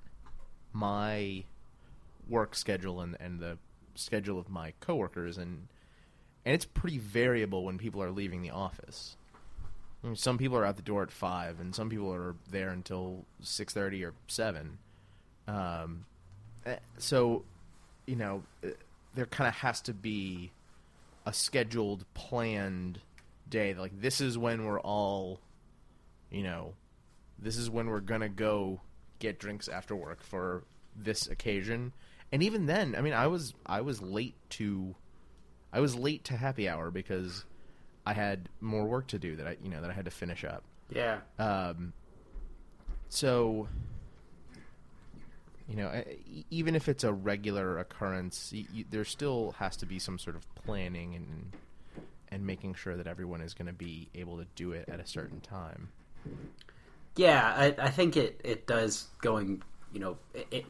my 0.73 1.45
work 2.29 2.57
schedule 2.57 3.01
and 3.01 3.17
and 3.21 3.39
the 3.39 3.59
schedule 3.95 4.39
of 4.39 4.49
my 4.49 4.73
coworkers 4.81 5.39
and 5.39 5.69
and 6.45 6.55
it's 6.55 6.65
pretty 6.65 6.99
variable 6.99 7.65
when 7.65 7.79
people 7.79 8.03
are 8.03 8.11
leaving 8.11 8.43
the 8.43 8.51
office. 8.51 9.17
I 10.03 10.07
mean, 10.07 10.17
some 10.17 10.39
people 10.39 10.57
are 10.57 10.65
at 10.65 10.77
the 10.77 10.83
door 10.83 11.03
at 11.03 11.11
five, 11.11 11.61
and 11.61 11.75
some 11.75 11.91
people 11.91 12.13
are 12.13 12.35
there 12.51 12.71
until 12.71 13.27
six 13.43 13.75
thirty 13.75 14.05
or 14.05 14.15
seven. 14.29 14.79
Um, 15.47 16.07
eh, 16.65 16.77
so, 16.99 17.45
you 18.07 18.17
know, 18.17 18.43
eh, 18.65 18.71
there 19.15 19.27
kind 19.27 19.49
of 19.49 19.55
has 19.57 19.81
to 19.83 19.93
be 19.93 20.53
a 21.27 21.33
scheduled, 21.33 22.07
planned 22.15 23.01
day. 23.49 23.75
Like 23.75 24.01
this 24.01 24.21
is 24.21 24.39
when 24.39 24.65
we're 24.65 24.81
all, 24.81 25.41
you 26.31 26.43
know, 26.43 26.75
this 27.39 27.57
is 27.57 27.69
when 27.69 27.89
we're 27.89 28.01
gonna 28.01 28.29
go 28.29 28.81
get 29.19 29.39
drinks 29.39 29.69
after 29.69 29.95
work 29.95 30.23
for 30.23 30.65
this 30.97 31.27
occasion. 31.27 31.93
And 32.33 32.43
even 32.43 32.67
then, 32.67 32.95
I 32.97 33.01
mean, 33.03 33.13
I 33.13 33.27
was 33.27 33.55
I 33.67 33.83
was 33.83 34.01
late 34.01 34.37
to, 34.51 34.95
I 35.73 35.81
was 35.81 35.95
late 35.95 36.25
to 36.25 36.37
happy 36.37 36.69
hour 36.69 36.91
because 36.91 37.45
I 38.07 38.13
had 38.15 38.49
more 38.61 38.85
work 38.85 39.09
to 39.09 39.19
do 39.19 39.37
that 39.37 39.47
I 39.47 39.57
you 39.63 39.71
know 39.71 39.81
that 39.81 39.91
I 39.91 39.93
had 39.93 40.05
to 40.07 40.11
finish 40.11 40.45
up. 40.45 40.63
Yeah. 40.91 41.19
Um, 41.39 41.93
so, 43.09 43.69
you 45.69 45.77
know, 45.77 46.03
even 46.51 46.75
if 46.75 46.89
it's 46.89 47.05
a 47.05 47.13
regular 47.13 47.79
occurrence, 47.79 48.53
y- 48.55 48.65
y- 48.75 48.85
there 48.91 49.05
still 49.05 49.53
has 49.59 49.77
to 49.79 49.87
be 49.87 49.99
some 49.99 50.19
sort 50.19 50.37
of 50.37 50.53
planning 50.55 51.15
and 51.15 51.53
and 52.33 52.47
making 52.47 52.75
sure 52.75 52.97
that 52.97 53.07
everyone 53.07 53.41
is 53.41 53.55
going 53.55 53.67
to 53.67 53.73
be 53.73 54.09
able 54.15 54.39
to 54.39 54.47
do 54.55 54.73
it 54.73 54.89
at 54.89 55.01
a 55.01 55.07
certain 55.07 55.41
time. 55.41 55.89
Yeah, 57.17 57.53
I, 57.57 57.75
I 57.79 57.91
think 57.91 58.17
it, 58.17 58.41
it 58.45 58.69
does 58.69 59.09
going, 59.21 59.63
you 59.93 59.99
know, 59.99 60.17
it, 60.33 60.47
it 60.53 60.67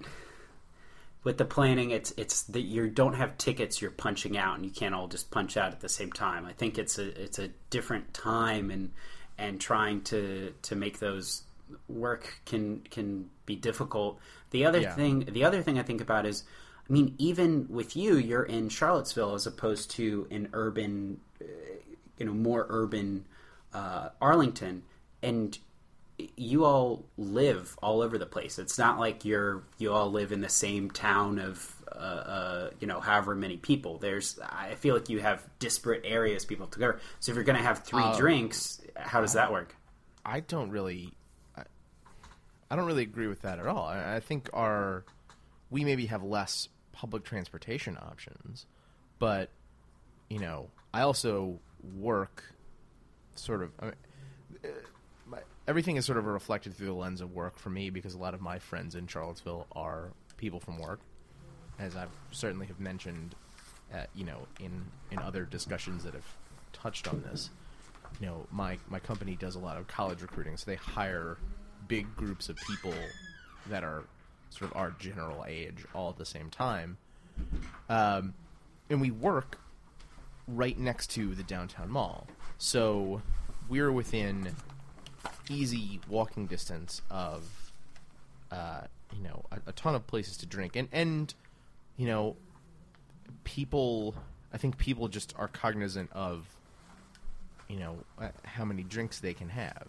with 1.23 1.39
the 1.39 1.45
planning, 1.45 1.91
it's 1.91 2.13
it's 2.17 2.43
that 2.45 2.63
you 2.63 2.89
don't 2.89 3.15
have 3.15 3.37
tickets 3.39 3.81
you're 3.83 3.91
punching 3.91 4.37
out, 4.39 4.57
and 4.57 4.65
you 4.65 4.71
can't 4.71 4.95
all 4.95 5.09
just 5.09 5.31
punch 5.31 5.57
out 5.57 5.73
at 5.73 5.81
the 5.81 5.89
same 5.89 6.13
time. 6.13 6.47
I 6.47 6.53
think 6.53 6.79
it's 6.79 6.99
a 6.99 7.23
it's 7.23 7.39
a 7.39 7.49
different 7.69 8.15
time, 8.15 8.71
and 8.71 8.91
and 9.39 9.61
trying 9.61 10.03
to 10.03 10.55
to 10.63 10.77
make 10.77 10.99
those 10.99 11.43
work 11.89 12.41
can 12.47 12.81
can 12.91 13.31
be 13.47 13.57
difficult. 13.57 14.19
The 14.51 14.65
other 14.65 14.81
Yeah. 14.81 14.95
thing, 14.95 15.21
the 15.31 15.45
other 15.45 15.63
thing 15.63 15.79
I 15.79 15.83
think 15.83 16.01
about 16.01 16.27
is, 16.27 16.43
I 16.89 16.93
mean, 16.93 17.15
even 17.19 17.67
with 17.69 17.97
you, 17.97 18.17
you're 18.17 18.43
in 18.43 18.69
Charlottesville 18.69 19.35
as 19.35 19.47
opposed 19.47 19.91
to 19.93 20.27
an 20.31 20.49
urban, 20.53 21.21
uh, 21.41 21.45
you 22.19 22.27
know, 22.27 22.33
more 22.33 22.67
urban 22.69 23.27
uh, 23.73 24.09
Arlington, 24.21 24.83
and 25.23 25.57
you 26.37 26.65
all 26.65 27.05
live 27.17 27.77
all 27.83 28.03
over 28.03 28.19
the 28.19 28.27
place. 28.27 28.59
It's 28.59 28.79
not 28.79 28.99
like 28.99 29.25
you're 29.25 29.63
you 29.79 29.93
all 29.93 30.11
live 30.11 30.33
in 30.33 30.41
the 30.41 30.49
same 30.49 30.91
town 30.91 31.39
of 31.39 31.77
uh, 31.91 31.95
uh, 31.99 32.71
you 32.81 32.87
know 32.87 33.01
however 33.01 33.35
many 33.35 33.57
people. 33.57 33.99
There's 33.99 34.39
I 34.43 34.75
feel 34.77 34.95
like 34.95 35.09
you 35.09 35.21
have 35.21 35.47
disparate 35.59 36.03
areas 36.05 36.45
people 36.45 36.67
to 36.69 36.79
go. 36.79 36.95
So 37.21 37.33
if 37.33 37.37
you're 37.37 37.45
going 37.45 37.59
to 37.59 37.63
have 37.65 37.85
three 37.85 38.03
Oh. 38.05 38.17
drinks, 38.17 38.81
how 38.97 39.21
does 39.21 39.33
that 39.35 39.51
work? 39.53 39.75
I 40.25 40.41
don't 40.41 40.71
really, 40.71 41.13
I, 41.57 41.63
I 42.71 42.77
don't 42.77 42.87
really 42.87 43.03
agree 43.03 43.27
with 43.27 43.43
that 43.43 43.59
at 43.59 43.67
all. 43.67 43.85
I, 43.87 44.17
I 44.17 44.21
think 44.21 44.51
our 44.53 45.05
we 45.71 45.85
maybe 45.85 46.07
have 46.07 46.23
less 46.23 46.69
public 46.93 47.25
transportation 47.25 47.97
options, 47.97 48.67
but 49.19 49.51
you 50.29 50.39
know, 50.39 50.69
I 50.93 51.03
also 51.03 51.61
work 51.97 52.45
sort 53.35 53.63
of. 53.63 53.73
I 53.81 53.85
mean, 53.87 53.95
uh, 54.65 54.69
everything 55.71 55.95
is 55.95 56.05
sort 56.05 56.19
of 56.19 56.27
reflected 56.27 56.75
through 56.75 56.89
the 56.89 56.93
lens 56.93 57.21
of 57.21 57.33
work 57.33 57.57
for 57.57 57.71
me 57.71 57.91
because 57.91 58.15
a 58.15 58.19
lot 58.19 58.35
of 58.35 58.41
my 58.41 58.59
friends 58.59 58.97
in 58.97 59.07
Charlottesville 59.07 59.69
are 59.71 60.11
people 60.37 60.59
from 60.59 60.79
work, 60.79 60.99
as 61.79 61.95
I've 61.95 62.11
certainly 62.33 62.67
have 62.67 62.81
mentioned, 62.81 63.37
uh, 63.95 64.07
you 64.13 64.25
know, 64.25 64.49
in 64.59 64.85
in 65.13 65.21
other 65.21 65.45
discussions 65.45 66.03
that 66.03 66.13
have 66.15 66.27
touched 66.73 67.07
on 67.07 67.23
this. 67.23 67.51
You 68.21 68.27
know 68.27 68.47
my 68.51 68.79
my 68.89 68.99
company 68.99 69.37
does 69.37 69.55
a 69.55 69.61
lot 69.61 69.77
of 69.77 69.87
college 69.87 70.23
recruiting 70.23 70.57
so 70.57 70.69
they 70.69 70.77
hire 70.77 71.39
big 71.87 72.17
groups 72.17 72.49
of 72.49 72.57
people 72.57 72.95
that 73.69 73.85
are 73.85 74.03
sort 74.51 74.73
of 74.73 74.77
our 74.77 74.91
general 74.99 75.45
age 75.47 75.85
all 75.95 76.11
at 76.11 76.17
the 76.17 76.27
same 76.27 76.51
time. 76.51 76.99
Um, 77.89 78.35
and 78.91 79.01
we 79.01 79.13
work 79.13 79.61
right 80.49 80.77
next 80.77 81.11
to 81.11 81.37
the 81.37 81.45
downtown 81.45 81.91
mall. 81.91 82.27
So 82.59 83.23
we're 83.69 83.93
within 83.93 84.53
easy 85.51 86.01
walking 86.09 86.47
distance 86.47 87.03
of 87.11 87.73
uh, 88.51 88.83
you 89.15 89.23
know 89.23 89.45
a, 89.51 89.71
a 89.71 89.73
ton 89.73 89.95
of 89.95 90.07
places 90.07 90.37
to 90.39 90.47
drink 90.47 90.77
and 90.77 90.89
and 90.93 91.35
you 91.97 92.07
know 92.07 92.37
people 93.45 94.15
i 94.53 94.57
think 94.57 94.79
people 94.79 95.09
just 95.09 95.35
are 95.37 95.49
cognizant 95.49 96.11
of 96.13 96.47
you 97.71 97.79
know 97.79 97.97
uh, 98.21 98.29
how 98.45 98.65
many 98.65 98.83
drinks 98.83 99.21
they 99.21 99.33
can 99.33 99.49
have. 99.49 99.87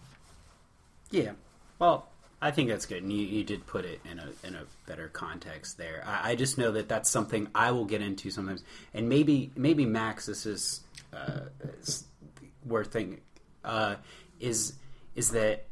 Yeah. 1.10 1.32
Well, 1.78 2.06
I 2.40 2.52
think 2.52 2.68
that's 2.68 2.86
good, 2.86 3.02
and 3.02 3.12
you, 3.12 3.26
you 3.26 3.44
did 3.44 3.66
put 3.66 3.84
it 3.84 4.00
in 4.08 4.20
a 4.20 4.28
in 4.46 4.54
a 4.54 4.64
better 4.86 5.08
context 5.08 5.78
there. 5.78 6.04
I, 6.06 6.30
I 6.30 6.34
just 6.36 6.56
know 6.56 6.70
that 6.72 6.88
that's 6.88 7.10
something 7.10 7.48
I 7.54 7.72
will 7.72 7.84
get 7.84 8.00
into 8.00 8.30
sometimes, 8.30 8.62
and 8.94 9.08
maybe 9.08 9.50
maybe 9.56 9.84
Max, 9.84 10.26
this 10.26 10.46
is 10.46 10.80
uh, 11.12 11.40
worth 12.64 12.92
thinking. 12.92 13.20
Uh, 13.64 13.96
is 14.38 14.72
is 15.14 15.30
that 15.30 15.66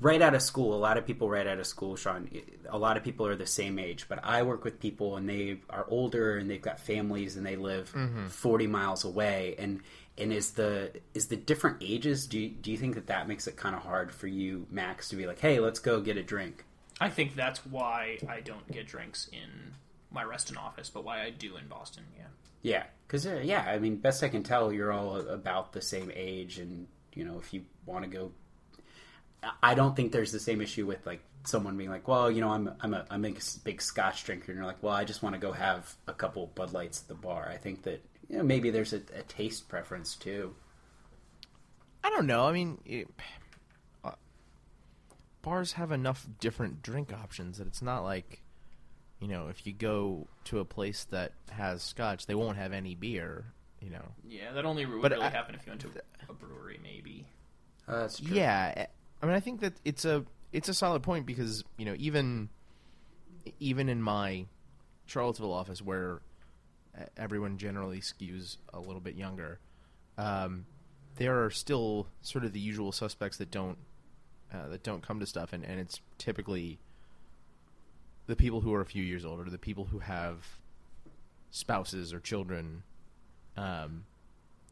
right 0.00 0.22
out 0.22 0.34
of 0.34 0.42
school? 0.42 0.74
A 0.74 0.76
lot 0.76 0.96
of 0.96 1.06
people 1.06 1.28
right 1.28 1.46
out 1.46 1.58
of 1.58 1.66
school, 1.66 1.96
Sean. 1.96 2.30
A 2.68 2.78
lot 2.78 2.96
of 2.96 3.04
people 3.04 3.26
are 3.26 3.36
the 3.36 3.46
same 3.46 3.78
age, 3.78 4.06
but 4.08 4.20
I 4.24 4.42
work 4.42 4.64
with 4.64 4.80
people 4.80 5.16
and 5.16 5.28
they 5.28 5.58
are 5.68 5.84
older 5.88 6.38
and 6.38 6.48
they've 6.48 6.62
got 6.62 6.80
families 6.80 7.36
and 7.36 7.44
they 7.44 7.56
live 7.56 7.94
forty 8.28 8.66
miles 8.66 9.04
away, 9.04 9.54
and 9.58 9.80
and 10.16 10.32
is 10.32 10.52
the 10.52 10.92
is 11.12 11.26
the 11.26 11.36
different 11.36 11.78
ages 11.80 12.26
do 12.28 12.38
you, 12.38 12.48
do 12.48 12.70
you 12.70 12.76
think 12.76 12.94
that 12.94 13.08
that 13.08 13.26
makes 13.26 13.48
it 13.48 13.56
kind 13.56 13.74
of 13.74 13.82
hard 13.82 14.12
for 14.12 14.28
you 14.28 14.64
max 14.70 15.08
to 15.08 15.16
be 15.16 15.26
like 15.26 15.40
hey 15.40 15.58
let's 15.58 15.80
go 15.80 16.00
get 16.00 16.16
a 16.16 16.22
drink 16.22 16.64
I 17.00 17.10
think 17.10 17.34
that's 17.34 17.66
why 17.66 18.18
I 18.28 18.38
don't 18.40 18.70
get 18.70 18.86
drinks 18.86 19.28
in 19.32 19.74
my 20.12 20.22
Reston 20.22 20.56
office, 20.56 20.88
but 20.88 21.04
why 21.04 21.22
I 21.24 21.30
do 21.30 21.56
in 21.56 21.66
Boston. 21.66 22.04
Yeah. 22.16 22.26
yeah 22.62 22.84
because 23.06 23.26
uh, 23.26 23.40
yeah 23.42 23.62
i 23.66 23.78
mean 23.78 23.96
best 23.96 24.22
i 24.22 24.28
can 24.28 24.42
tell 24.42 24.72
you're 24.72 24.92
all 24.92 25.16
about 25.16 25.72
the 25.72 25.82
same 25.82 26.10
age 26.14 26.58
and 26.58 26.86
you 27.16 27.24
know 27.24 27.38
if 27.38 27.52
you 27.52 27.62
want 27.86 28.04
to 28.04 28.10
go 28.10 28.32
i 29.62 29.74
don't 29.74 29.94
think 29.94 30.12
there's 30.12 30.32
the 30.32 30.40
same 30.40 30.60
issue 30.60 30.86
with 30.86 31.04
like 31.06 31.20
someone 31.44 31.76
being 31.76 31.90
like 31.90 32.08
well 32.08 32.30
you 32.30 32.40
know 32.40 32.50
i'm 32.50 32.70
i'm 32.80 32.94
a, 32.94 33.04
I'm 33.10 33.24
a 33.24 33.34
big 33.64 33.82
scotch 33.82 34.24
drinker 34.24 34.52
and 34.52 34.56
you're 34.56 34.66
like 34.66 34.82
well 34.82 34.94
i 34.94 35.04
just 35.04 35.22
want 35.22 35.34
to 35.34 35.40
go 35.40 35.52
have 35.52 35.94
a 36.06 36.14
couple 36.14 36.46
bud 36.54 36.72
lights 36.72 37.02
at 37.02 37.08
the 37.08 37.14
bar 37.14 37.48
i 37.52 37.56
think 37.56 37.82
that 37.82 38.02
you 38.28 38.38
know, 38.38 38.42
maybe 38.42 38.70
there's 38.70 38.92
a, 38.94 39.02
a 39.14 39.22
taste 39.28 39.68
preference 39.68 40.16
too 40.16 40.54
I 42.04 42.10
don't 42.10 42.26
know. 42.26 42.46
I 42.46 42.52
mean, 42.52 42.78
it, 42.84 43.08
uh, 44.04 44.10
bars 45.40 45.72
have 45.72 45.90
enough 45.90 46.28
different 46.38 46.82
drink 46.82 47.14
options 47.14 47.56
that 47.56 47.66
it's 47.66 47.80
not 47.80 48.04
like, 48.04 48.42
you 49.20 49.26
know, 49.26 49.48
if 49.48 49.66
you 49.66 49.72
go 49.72 50.28
to 50.44 50.58
a 50.58 50.66
place 50.66 51.04
that 51.04 51.32
has 51.50 51.82
scotch, 51.82 52.26
they 52.26 52.34
won't 52.34 52.58
have 52.58 52.74
any 52.74 52.94
beer. 52.94 53.46
You 53.84 53.90
know. 53.90 54.04
Yeah, 54.26 54.52
that 54.52 54.64
only 54.64 54.86
would 54.86 55.02
But 55.02 55.12
really 55.12 55.24
I- 55.24 55.30
happen 55.30 55.54
if 55.54 55.66
you 55.66 55.70
went 55.72 55.82
to 55.82 55.90
a 56.28 56.32
brewery, 56.32 56.80
maybe. 56.82 57.26
uh, 57.86 58.00
that's 58.00 58.18
true 58.18 58.34
Yeah, 58.34 58.72
eh, 58.76 58.86
I 59.22 59.26
mean, 59.26 59.34
I 59.34 59.40
think 59.40 59.60
that 59.60 59.74
it's 59.84 60.04
a 60.06 60.24
it's 60.52 60.68
a 60.70 60.74
solid 60.74 61.02
point 61.02 61.26
because 61.26 61.64
you 61.76 61.84
know 61.84 61.94
even 61.98 62.48
even 63.60 63.88
in 63.90 64.00
my 64.02 64.46
Charlottesville 65.06 65.52
office 65.52 65.82
where 65.82 66.20
eh, 66.98 67.04
everyone 67.18 67.58
generally 67.58 68.00
skews 68.00 68.56
a 68.72 68.80
little 68.80 69.00
bit 69.00 69.16
younger, 69.16 69.58
um, 70.16 70.64
there 71.16 71.44
are 71.44 71.50
still 71.50 72.06
sort 72.22 72.44
of 72.44 72.52
the 72.54 72.60
usual 72.60 72.90
suspects 72.90 73.36
that 73.36 73.50
don't 73.50 73.76
uh, 74.52 74.68
that 74.68 74.82
don't 74.82 75.02
come 75.02 75.20
to 75.20 75.26
stuff, 75.26 75.52
and, 75.52 75.64
and 75.64 75.78
it's 75.78 76.00
typically 76.16 76.78
the 78.26 78.36
people 78.36 78.62
who 78.62 78.72
are 78.72 78.80
a 78.80 78.86
few 78.86 79.02
years 79.02 79.24
older, 79.26 79.44
the 79.50 79.58
people 79.58 79.84
who 79.86 79.98
have 79.98 80.58
spouses 81.50 82.14
or 82.14 82.20
children. 82.20 82.82
Um, 83.56 84.04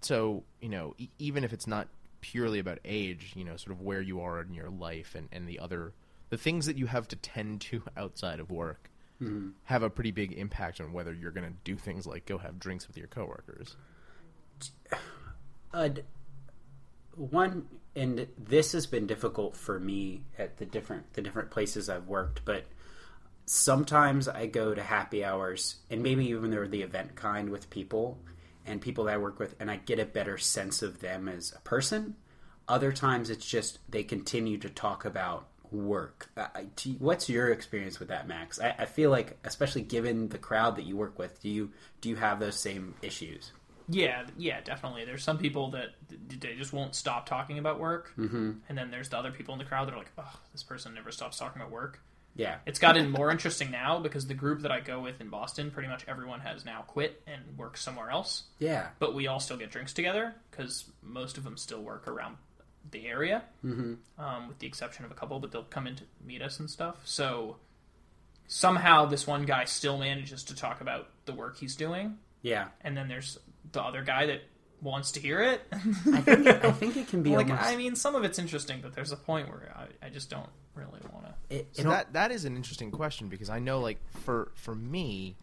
so 0.01 0.45
you 0.61 0.69
know, 0.69 0.95
e- 0.99 1.11
even 1.19 1.45
if 1.45 1.53
it's 1.53 1.67
not 1.67 1.89
purely 2.21 2.59
about 2.59 2.79
age, 2.85 3.33
you 3.37 3.45
know, 3.45 3.57
sort 3.57 3.73
of 3.77 3.83
where 3.83 4.01
you 4.01 4.21
are 4.21 4.41
in 4.41 4.55
your 4.55 4.71
life 4.71 5.15
and, 5.15 5.29
and 5.33 5.49
the 5.49 5.59
other 5.59 5.93
the 6.31 6.39
things 6.39 6.67
that 6.67 6.79
you 6.79 6.87
have 6.87 7.07
to 7.09 7.17
tend 7.17 7.61
to 7.61 7.83
outside 7.97 8.41
of 8.41 8.51
work 8.51 8.89
have 9.65 9.83
a 9.83 9.91
pretty 9.91 10.11
big 10.11 10.33
impact 10.33 10.81
on 10.81 10.93
whether 10.93 11.13
you're 11.13 11.31
going 11.31 11.47
to 11.47 11.55
do 11.65 11.77
things 11.77 12.07
like 12.07 12.27
go 12.27 12.39
have 12.39 12.59
drinks 12.59 12.89
with 12.89 12.97
your 12.97 13.07
coworkers. 13.07 13.77
uh, 15.73 15.89
one 17.15 17.67
and 17.95 18.27
this 18.39 18.73
has 18.73 18.87
been 18.87 19.07
difficult 19.07 19.57
for 19.57 19.79
me 19.79 20.23
at 20.39 20.57
the 20.57 20.65
different 20.65 21.13
the 21.13 21.23
different 21.23 21.51
places 21.51 21.89
I've 21.89 22.09
worked, 22.09 22.45
but 22.45 22.65
sometimes 23.47 24.29
I 24.29 24.47
go 24.47 24.75
to 24.75 24.83
happy 24.83 25.25
hours 25.25 25.77
and 25.91 26.03
maybe 26.03 26.27
even 26.29 26.51
they're 26.51 26.69
the 26.69 26.83
event 26.83 27.15
kind 27.15 27.51
with 27.51 27.71
people 27.71 28.19
and 28.67 28.81
people 28.81 29.05
that 29.05 29.15
I 29.15 29.19
work 29.19 29.39
with 29.39 29.55
and 29.61 29.71
I 29.71 29.77
get 29.77 29.99
a 29.99 30.05
better 30.05 30.39
sense 30.39 30.83
of 30.83 31.01
them 31.01 31.29
as 31.29 31.53
a 31.57 31.61
person. 31.61 32.17
Other 32.69 32.93
times 32.93 33.31
it's 33.31 33.47
just 33.47 33.79
they 33.89 34.03
continue 34.03 34.59
to 34.59 34.69
talk 34.69 35.05
about 35.05 35.49
work. 35.71 36.31
I- 36.37 36.67
do- 36.77 36.97
what's 36.99 37.29
your 37.29 37.51
experience 37.51 37.99
with 37.99 38.09
that, 38.09 38.29
Max? 38.29 38.61
I, 38.61 38.75
I 38.79 38.85
feel 38.85 39.11
like, 39.11 39.39
especially 39.45 39.83
given 39.83 40.29
the 40.29 40.39
crowd 40.39 40.77
that 40.77 40.85
you 40.85 40.97
work 40.97 41.19
with, 41.19 41.41
do 41.41 41.49
you 41.49 41.71
do 42.01 42.09
you 42.09 42.17
have 42.17 42.41
those 42.41 42.59
same 42.59 42.95
issues? 43.03 43.53
Yeah, 43.89 44.25
yeah, 44.39 44.61
definitely. 44.61 45.05
There's 45.05 45.25
some 45.25 45.39
people 45.39 45.71
that 45.73 45.91
they 46.09 46.55
just 46.55 46.73
won't 46.73 46.95
stop 46.95 47.27
talking 47.27 47.59
about 47.59 47.81
work, 47.81 48.13
mm-hmm. 48.17 48.53
and 48.69 48.79
then 48.79 48.91
there's 48.91 49.09
the 49.09 49.19
other 49.19 49.33
people 49.33 49.55
in 49.55 49.59
the 49.59 49.65
crowd 49.65 49.89
that 49.89 49.95
are 49.95 49.99
like, 49.99 50.13
"Oh, 50.17 50.41
this 50.53 50.63
person 50.63 50.95
never 50.95 51.11
stops 51.11 51.39
talking 51.39 51.61
about 51.61 51.73
work." 51.73 52.01
Yeah. 52.35 52.57
It's 52.67 52.79
gotten 52.79 53.11
more 53.11 53.31
interesting 53.31 53.71
now 53.71 53.99
because 53.99 54.27
the 54.27 54.35
group 54.35 54.63
that 54.63 54.73
I 54.73 54.81
go 54.81 55.01
with 55.01 55.21
in 55.21 55.29
Boston, 55.29 55.71
pretty 55.71 55.89
much 55.89 56.05
everyone 56.09 56.41
has 56.41 56.65
now 56.65 56.83
quit 56.87 57.23
and 57.27 57.43
works 57.59 57.83
somewhere 57.83 58.11
else. 58.11 58.45
Yeah. 58.59 58.89
But 58.99 59.15
we 59.15 59.27
all 59.27 59.41
still 59.41 59.57
get 59.57 59.71
drinks 59.71 59.93
together 59.93 60.35
because 60.51 60.85
most 61.03 61.37
of 61.39 61.45
them 61.45 61.57
still 61.57 61.83
work 61.83 62.09
around 62.09 62.37
the 62.91 63.07
area, 63.07 63.43
mm-hmm. 63.65 63.95
um, 64.23 64.49
with 64.49 64.59
the 64.59 64.67
exception 64.67 65.05
of 65.05 65.11
a 65.11 65.15
couple. 65.15 65.41
But 65.41 65.53
they'll 65.53 65.65
come 65.65 65.87
in 65.87 65.97
to 65.97 66.05
meet 66.25 66.43
us 66.43 66.59
and 66.59 66.71
stuff. 66.71 66.97
So 67.05 67.57
somehow 68.47 69.07
this 69.07 69.27
one 69.27 69.45
guy 69.45 69.65
still 69.65 69.99
manages 69.99 70.45
to 70.45 70.57
talk 70.57 70.81
about 70.81 71.09
the 71.27 71.33
work 71.33 71.59
he's 71.59 71.77
doing, 71.77 72.19
Yeah. 72.43 72.69
and 72.83 72.97
then 72.97 73.09
there's 73.09 73.39
the 73.73 73.83
other 73.83 74.03
guy 74.03 74.27
that 74.27 74.43
wants 74.81 75.13
to 75.13 75.21
hear 75.21 75.41
it. 75.41 75.63
I 75.73 75.79
think 76.21 76.47
it, 76.47 76.65
I 76.65 76.73
think 76.73 76.97
it 76.97 77.09
can 77.09 77.23
be 77.23 77.31
like, 77.37 77.49
almost. 77.49 77.69
I 77.69 77.77
mean, 77.77 77.95
some 77.95 78.15
of 78.15 78.25
it's 78.25 78.39
interesting, 78.39 78.81
but 78.83 78.95
there's 78.95 79.13
a 79.13 79.17
point 79.17 79.49
where 79.49 79.73
I, 79.75 80.07
I 80.07 80.11
just 80.11 80.29
don't 80.29 80.49
really 80.75 81.01
want 81.13 81.27
to. 81.27 81.57
it, 81.57 81.69
So 81.73 81.83
it 81.83 81.87
al- 81.87 81.93
that 81.93 82.13
that 82.13 82.33
is 82.33 82.45
an 82.45 82.57
interesting 82.57 82.91
question 82.91 83.29
because 83.29 83.51
I 83.51 83.59
know, 83.59 83.81
like 83.81 83.99
for 84.25 84.51
for 84.55 84.75
me, 84.75 85.37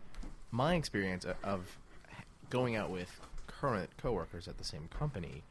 my 0.52 0.76
experience 0.76 1.26
of 1.44 1.78
going 2.50 2.76
out 2.76 2.90
with 2.90 3.20
current 3.48 3.90
coworkers 3.98 4.48
at 4.48 4.58
the 4.58 4.64
same 4.64 4.88
company, 4.98 5.44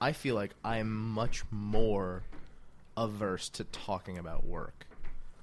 I 0.00 0.12
feel 0.12 0.34
like 0.34 0.54
I'm 0.64 0.94
much 1.10 1.42
more 1.50 2.22
averse 2.96 3.48
to 3.50 3.64
talking 3.64 4.18
about 4.18 4.44
work 4.44 4.86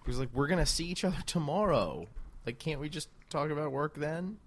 because 0.03 0.19
like 0.19 0.29
we're 0.33 0.47
gonna 0.47 0.65
see 0.65 0.85
each 0.85 1.03
other 1.03 1.21
tomorrow. 1.25 2.07
Like, 2.45 2.59
can't 2.59 2.79
we 2.79 2.89
just 2.89 3.09
talk 3.29 3.49
about 3.49 3.71
work 3.71 3.95
then? 3.95 4.37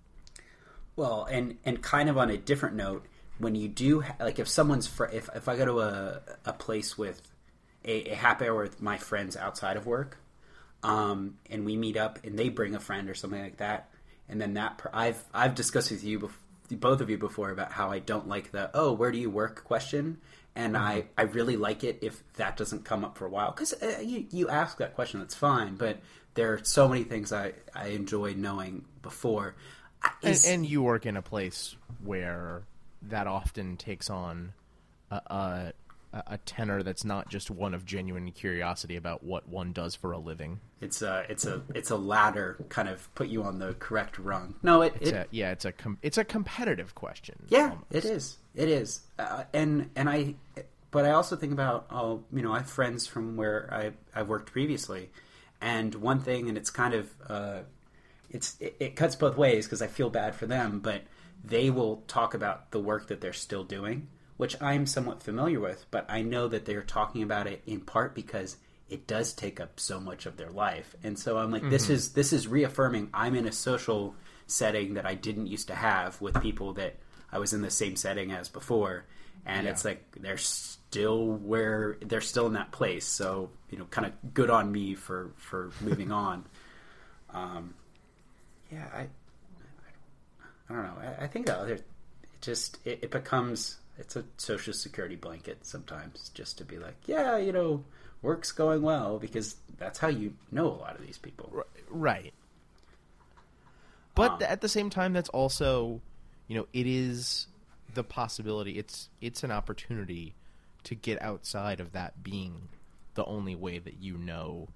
Well, 0.97 1.25
and 1.30 1.59
and 1.64 1.83
kind 1.83 2.09
of 2.09 2.16
on 2.18 2.30
a 2.30 2.37
different 2.37 2.76
note, 2.76 3.07
when 3.38 3.54
you 3.54 3.68
do 3.68 4.04
like 4.21 4.38
if 4.38 4.49
someone's 4.49 4.87
fr- 4.87 5.04
if 5.07 5.28
if 5.35 5.49
I 5.49 5.57
go 5.57 5.64
to 5.64 5.80
a 5.80 6.21
a 6.45 6.52
place 6.52 6.97
with 6.99 7.23
a, 7.88 8.11
a 8.11 8.14
happy 8.14 8.47
hour 8.47 8.62
with 8.62 8.80
my 8.80 8.99
friends 8.99 9.37
outside 9.37 9.76
of 9.76 9.87
work, 9.87 10.18
um, 10.83 11.38
and 11.50 11.64
we 11.64 11.76
meet 11.76 11.97
up 11.97 12.21
and 12.25 12.38
they 12.38 12.49
bring 12.49 12.75
a 12.75 12.80
friend 12.80 13.11
or 13.11 13.14
something 13.14 13.40
like 13.40 13.57
that, 13.57 13.90
and 14.28 14.40
then 14.40 14.54
that 14.54 14.78
per- 14.78 14.90
I've 14.92 15.25
I've 15.35 15.54
discussed 15.54 15.90
with 15.90 16.04
you 16.04 16.21
bef- 16.21 16.80
both 16.80 17.00
of 17.00 17.09
you 17.11 17.18
before 17.18 17.50
about 17.50 17.73
how 17.73 17.90
I 17.90 17.99
don't 17.99 18.28
like 18.28 18.52
the 18.52 18.71
oh 18.75 18.92
where 18.92 19.11
do 19.11 19.18
you 19.18 19.30
work? 19.30 19.64
question. 19.64 20.18
And 20.57 20.76
I, 20.76 21.04
I 21.16 21.23
really 21.23 21.57
like 21.57 21.85
it 21.85 22.00
if 22.02 22.21
that 22.35 22.57
doesn't 22.57 22.85
come 22.85 23.04
up 23.04 23.16
for 23.16 23.26
a 23.26 23.28
while. 23.28 23.52
Because 23.52 23.75
uh, 23.75 24.00
you, 24.02 24.26
you 24.33 24.49
ask 24.49 24.78
that 24.78 24.97
question 24.97 25.21
that's 25.21 25.37
fine. 25.37 25.76
But 25.76 26.00
there 26.35 26.52
are 26.52 26.64
so 26.64 26.88
many 26.88 27.04
things 27.04 27.33
I, 27.33 27.52
I 27.76 27.88
enjoy 27.88 28.35
knowing 28.35 28.85
before. 29.00 29.54
And, 30.21 30.42
and 30.47 30.66
you 30.66 30.83
work 30.83 31.07
in 31.07 31.16
a 31.16 31.23
place 31.23 31.76
where 32.02 32.62
that 33.02 33.28
often 33.28 33.76
takes 33.76 34.11
on 34.11 34.52
a, 35.12 35.16
a, 35.16 35.73
a 36.12 36.38
tenor 36.38 36.82
that's 36.82 37.04
not 37.04 37.28
just 37.28 37.50
one 37.50 37.74
of 37.74 37.84
genuine 37.84 38.30
curiosity 38.32 38.96
about 38.96 39.22
what 39.22 39.48
one 39.48 39.72
does 39.72 39.94
for 39.94 40.12
a 40.12 40.18
living. 40.18 40.60
It's 40.80 41.02
a 41.02 41.26
it's 41.28 41.44
a 41.44 41.62
it's 41.74 41.90
a 41.90 41.96
ladder 41.96 42.56
kind 42.68 42.88
of 42.88 43.12
put 43.14 43.28
you 43.28 43.42
on 43.42 43.58
the 43.58 43.74
correct 43.74 44.18
rung. 44.18 44.54
No, 44.62 44.82
it, 44.82 44.94
It's 45.00 45.10
it 45.10 45.14
a, 45.14 45.26
yeah, 45.30 45.50
it's 45.50 45.64
a 45.64 45.72
com- 45.72 45.98
it's 46.02 46.18
a 46.18 46.24
competitive 46.24 46.94
question. 46.94 47.36
yeah, 47.48 47.70
almost. 47.70 47.84
it 47.90 48.04
is. 48.04 48.36
It 48.54 48.68
is. 48.68 49.00
Uh, 49.18 49.44
and 49.52 49.90
and 49.96 50.08
I 50.08 50.34
but 50.90 51.04
I 51.04 51.10
also 51.10 51.36
think 51.36 51.52
about 51.52 51.86
oh, 51.90 52.24
you 52.32 52.42
know, 52.42 52.52
I 52.52 52.58
have 52.58 52.70
friends 52.70 53.06
from 53.06 53.36
where 53.36 53.68
I 53.72 53.92
I've 54.18 54.28
worked 54.28 54.52
previously. 54.52 55.10
And 55.60 55.94
one 55.96 56.20
thing 56.20 56.48
and 56.48 56.56
it's 56.56 56.70
kind 56.70 56.94
of 56.94 57.10
uh 57.28 57.58
it's 58.30 58.56
it, 58.60 58.76
it 58.80 58.96
cuts 58.96 59.16
both 59.16 59.36
ways 59.36 59.66
because 59.66 59.82
I 59.82 59.86
feel 59.88 60.10
bad 60.10 60.34
for 60.34 60.46
them, 60.46 60.80
but 60.80 61.02
they 61.44 61.70
will 61.70 62.02
talk 62.08 62.34
about 62.34 62.70
the 62.70 62.80
work 62.80 63.08
that 63.08 63.20
they're 63.20 63.32
still 63.32 63.64
doing, 63.64 64.08
which 64.38 64.61
I'm 64.62 64.87
somewhat 64.87 65.23
familiar 65.23 65.61
with, 65.61 65.85
but 65.90 66.07
I 66.09 66.23
know 66.23 66.49
that 66.49 66.64
they're 66.64 66.83
talking 66.83 67.22
about 67.22 67.46
it 67.46 67.62
in 67.66 67.81
part 67.83 68.14
because 68.14 68.57
it 68.88 69.07
does 69.07 69.35
take 69.35 69.61
up 69.61 69.79
so 69.79 70.01
much 70.01 70.24
of 70.24 70.38
their 70.38 70.51
life. 70.51 70.96
And 71.05 71.18
so 71.18 71.37
I'm 71.37 71.51
like 71.51 71.68
this 71.68 71.90
is 71.90 72.12
this 72.14 72.33
is 72.33 72.48
reaffirming 72.48 73.11
I'm 73.12 73.35
in 73.35 73.46
a 73.46 73.53
social 73.53 74.14
setting 74.46 74.94
that 74.94 75.05
I 75.05 75.14
didn't 75.14 75.48
used 75.48 75.68
to 75.68 75.74
have 75.74 76.18
with 76.22 76.40
people 76.40 76.72
that 76.74 76.96
I 77.31 77.38
was 77.38 77.53
in 77.53 77.61
the 77.61 77.70
same 77.70 77.96
setting 77.96 78.33
as 78.33 78.48
before. 78.48 79.05
And 79.44 79.66
Yeah. 79.66 79.72
it's 79.72 79.85
like 79.85 80.03
they're 80.18 80.38
still 80.38 81.27
where 81.27 81.98
they're 82.01 82.22
still 82.22 82.46
in 82.46 82.55
that 82.55 82.70
place. 82.72 83.07
So, 83.07 83.51
you 83.70 83.77
know, 83.79 83.85
kind 83.87 84.07
of 84.07 84.35
good 84.35 84.48
on 84.51 84.72
me 84.72 84.94
for 84.94 85.33
for 85.37 85.70
moving 85.83 86.11
on. 86.12 86.46
Um, 87.31 87.74
yeah, 88.72 88.87
I, 88.94 89.09
I 90.70 90.74
don't 90.74 90.83
know. 90.85 90.96
I, 91.18 91.24
I 91.24 91.27
think 91.27 91.46
the 91.46 91.57
other, 91.59 91.74
it 91.74 91.87
just 92.40 92.79
it, 92.85 93.01
it 93.03 93.11
becomes 93.11 93.77
it's 93.98 94.16
a 94.16 94.24
social 94.37 94.72
security 94.72 95.16
blanket 95.16 95.66
sometimes, 95.66 96.30
just 96.34 96.58
to 96.58 96.64
be 96.64 96.78
like, 96.78 96.96
yeah, 97.06 97.37
you 97.37 97.52
know, 97.52 97.84
work's 98.22 98.52
going 98.52 98.82
well 98.82 99.18
because 99.18 99.56
that's 99.78 99.98
how 99.98 100.08
you 100.08 100.34
know 100.50 100.66
a 100.66 100.78
lot 100.78 100.94
of 100.96 101.04
these 101.06 101.18
people. 101.18 101.64
Right. 101.90 102.32
But 104.14 104.32
Um, 104.32 104.42
at 104.42 104.61
the 104.61 104.68
same 104.68 104.90
time, 104.90 105.12
that's 105.12 105.28
also, 105.28 106.00
you 106.48 106.56
know, 106.56 106.66
it 106.72 106.87
is 106.87 107.46
the 107.94 108.04
possibility. 108.04 108.78
It's 108.78 109.08
it's 109.20 109.44
an 109.44 109.50
opportunity 109.50 110.34
to 110.84 110.94
get 110.94 111.20
outside 111.22 111.80
of 111.80 111.92
that 111.92 112.22
being 112.22 112.68
the 113.14 113.24
only 113.24 113.54
way 113.54 113.78
that 113.78 114.00
you 114.00 114.16
know 114.16 114.68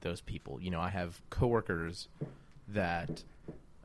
those 0.00 0.20
people. 0.20 0.60
You 0.60 0.70
know, 0.70 0.80
I 0.80 0.90
have 0.90 1.20
coworkers 1.30 2.08
that 2.68 3.22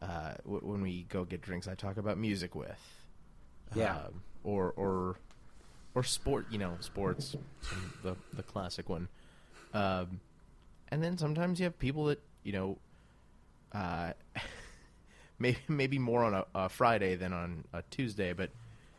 uh, 0.02 0.34
w- 0.44 0.62
when 0.62 0.82
we 0.82 1.04
go 1.10 1.24
get 1.26 1.42
drinks, 1.42 1.68
I 1.68 1.76
talk 1.76 1.98
about 1.98 2.18
music 2.18 2.56
with. 2.56 2.80
Yeah. 3.76 3.96
Um, 3.96 4.22
or 4.44 4.74
or 4.76 5.18
or 5.96 6.04
sport. 6.04 6.48
You 6.52 6.60
know, 6.60 6.74
sports, 6.80 7.36
the 8.04 8.16
the 8.34 8.44
classic 8.44 8.90
one. 8.90 9.08
Um, 9.74 10.20
and 10.90 11.04
then 11.04 11.18
sometimes 11.18 11.60
you 11.60 11.66
have 11.66 11.78
people 11.78 12.06
that 12.06 12.22
you 12.44 12.54
know, 12.54 12.78
uh, 13.74 14.14
maybe 15.40 15.60
maybe 15.68 16.00
more 16.00 16.24
on 16.24 16.34
a, 16.34 16.46
a 16.56 16.70
Friday 16.70 17.16
than 17.16 17.34
on 17.34 17.66
a 17.74 17.84
Tuesday, 17.90 18.34
but 18.34 18.50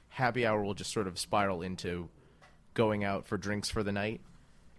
happy 0.08 0.46
hour 0.46 0.62
will 0.62 0.74
just 0.74 0.92
sort 0.92 1.06
of 1.06 1.18
spiral 1.18 1.62
into 1.62 2.08
going 2.74 3.04
out 3.04 3.26
for 3.26 3.36
drinks 3.36 3.68
for 3.68 3.82
the 3.82 3.92
night, 3.92 4.20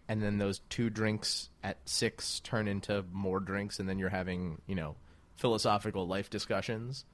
and 0.08 0.22
then 0.22 0.38
those 0.38 0.60
two 0.70 0.90
drinks 0.90 1.50
at 1.64 1.78
six 1.86 2.40
turn 2.42 2.68
into 2.68 3.04
more 3.12 3.40
drinks, 3.40 3.80
and 3.80 3.90
then 3.90 4.00
you're 4.00 4.10
having 4.10 4.62
you 4.68 4.76
know 4.76 4.96
philosophical 5.36 6.08
life 6.08 6.30
discussions 6.30 7.06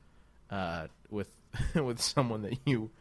uh, 0.52 0.88
with 1.10 1.32
with 1.76 2.02
someone 2.02 2.42
that 2.44 2.58
you 2.66 2.92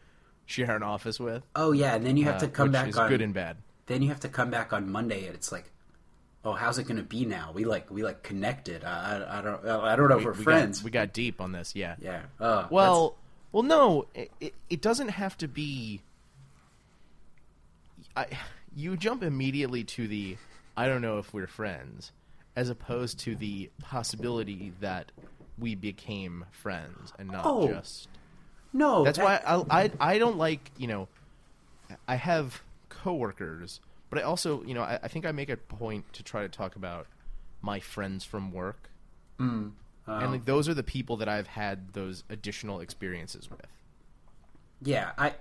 share 0.47 0.75
an 0.75 0.81
office 0.81 1.19
with. 1.19 1.43
Oh 1.55 1.71
yeah, 1.73 1.93
and 1.93 2.03
then 2.03 2.17
you 2.17 2.23
have 2.25 2.37
uh, 2.37 2.39
to 2.39 2.47
come 2.47 2.69
which 2.69 2.73
back 2.73 2.87
is 2.89 2.97
on 2.97 3.09
good 3.09 3.21
and 3.21 3.33
bad. 3.35 3.57
then 3.85 4.01
you 4.01 4.09
have 4.09 4.21
to 4.21 4.29
come 4.29 4.49
back 4.49 4.73
on 4.73 4.89
Monday, 4.91 5.27
and 5.27 5.35
it's 5.35 5.51
like, 5.51 5.69
oh, 6.43 6.53
how's 6.53 6.79
it 6.79 6.83
going 6.85 6.97
to 6.97 7.03
be 7.03 7.25
now? 7.25 7.51
We 7.53 7.65
like 7.65 7.91
we 7.91 8.01
like 8.03 8.23
connected. 8.23 8.83
I, 8.83 9.19
I, 9.19 9.39
I 9.39 9.41
don't 9.43 9.65
I 9.67 9.95
don't 9.95 10.09
know 10.09 10.15
if 10.17 10.21
We- 10.21 10.25
we're 10.25 10.31
we 10.31 10.37
got- 10.37 10.43
friends. 10.43 10.83
we 10.83 10.89
got 10.91 11.13
deep 11.13 11.39
on 11.39 11.51
this, 11.51 11.75
yeah. 11.75 11.95
yeah. 12.01 12.21
Oh, 12.39 12.65
Well, 12.71 13.15
well, 13.51 13.63
no, 13.63 14.05
it, 14.15 14.31
it, 14.39 14.53
it 14.69 14.81
doesn't 14.81 15.09
have 15.09 15.37
to 15.39 15.47
be. 15.47 16.01
I, 18.15 18.25
you 18.75 18.97
jump 18.97 19.23
immediately 19.23 19.83
to 19.83 20.07
the 20.07 20.37
I 20.75 20.87
don't 20.87 21.01
know 21.01 21.17
if 21.19 21.33
we're 21.33 21.47
friends, 21.47 22.11
as 22.55 22.69
opposed 22.69 23.19
to 23.19 23.35
the 23.35 23.69
possibility 23.81 24.73
that 24.79 25.11
we 25.57 25.73
became 25.75 26.45
friends 26.51 27.11
and 27.17 27.29
not 27.29 27.41
Oh, 27.45 27.67
just. 27.67 28.07
No. 28.73 29.03
That's 29.03 29.17
that- 29.17 29.43
why 29.45 29.65
I, 29.69 29.83
I 29.83 29.91
I 29.99 30.17
don't 30.19 30.37
like 30.37 30.71
you 30.77 30.87
know. 30.87 31.07
I 32.07 32.15
have 32.15 32.61
coworkers, 32.89 33.79
but 34.09 34.19
I 34.19 34.23
also 34.23 34.63
you 34.63 34.73
know 34.73 34.81
I, 34.83 34.99
I 35.03 35.07
think 35.07 35.25
I 35.25 35.31
make 35.31 35.49
a 35.49 35.57
point 35.57 36.11
to 36.13 36.23
try 36.23 36.41
to 36.41 36.49
talk 36.49 36.75
about 36.75 37.07
my 37.61 37.79
friends 37.79 38.23
from 38.23 38.51
work, 38.51 38.89
um, 39.39 39.73
and 40.07 40.31
like 40.31 40.45
those 40.45 40.67
are 40.69 40.73
the 40.73 40.83
people 40.83 41.17
that 41.17 41.29
I've 41.29 41.47
had 41.47 41.93
those 41.93 42.23
additional 42.29 42.79
experiences 42.81 43.49
with. 43.49 43.65
Yeah, 44.81 45.11
I 45.17 45.33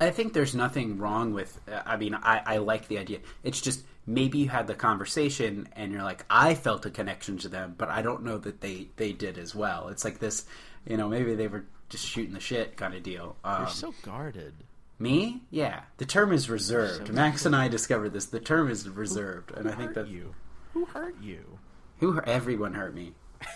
I 0.00 0.10
think 0.10 0.32
there's 0.32 0.54
nothing 0.54 0.98
wrong 0.98 1.32
with. 1.32 1.60
uh, 1.70 1.82
I 1.86 1.96
mean, 1.96 2.14
I, 2.14 2.42
I 2.44 2.56
like 2.58 2.88
the 2.88 2.98
idea. 2.98 3.18
It's 3.42 3.60
just 3.60 3.84
maybe 4.06 4.38
you 4.38 4.48
had 4.48 4.66
the 4.66 4.74
conversation 4.74 5.68
and 5.74 5.92
you're 5.92 6.02
like, 6.02 6.24
I 6.28 6.54
felt 6.54 6.84
a 6.86 6.90
connection 6.90 7.38
to 7.38 7.48
them, 7.48 7.74
but 7.78 7.88
I 7.88 8.02
don't 8.02 8.24
know 8.24 8.38
that 8.38 8.60
they 8.60 8.88
they 8.96 9.12
did 9.12 9.38
as 9.38 9.54
well. 9.54 9.88
It's 9.88 10.04
like 10.04 10.18
this, 10.18 10.46
you 10.88 10.96
know, 10.96 11.08
maybe 11.08 11.34
they 11.34 11.46
were 11.48 11.64
just 11.88 12.06
shooting 12.06 12.34
the 12.34 12.40
shit 12.40 12.76
kind 12.76 12.94
of 12.94 13.02
deal. 13.02 13.36
Um, 13.44 13.62
You're 13.62 13.68
so 13.70 13.94
guarded. 14.02 14.54
me, 14.98 15.42
yeah, 15.50 15.82
the 15.98 16.06
term 16.06 16.32
is 16.32 16.48
reserved. 16.50 17.08
So 17.08 17.12
Max 17.12 17.44
and 17.46 17.54
I 17.54 17.68
discovered 17.68 18.12
this. 18.12 18.26
The 18.26 18.40
term 18.40 18.70
is 18.70 18.88
reserved, 18.88 19.52
and 19.52 19.68
I 19.68 19.72
think 19.74 19.94
that 19.94 20.08
you. 20.08 20.34
Who 20.72 20.84
hurt 20.86 21.16
you? 21.22 21.58
who 22.00 22.20
everyone 22.20 22.74
hurt 22.74 22.94
me. 22.94 23.12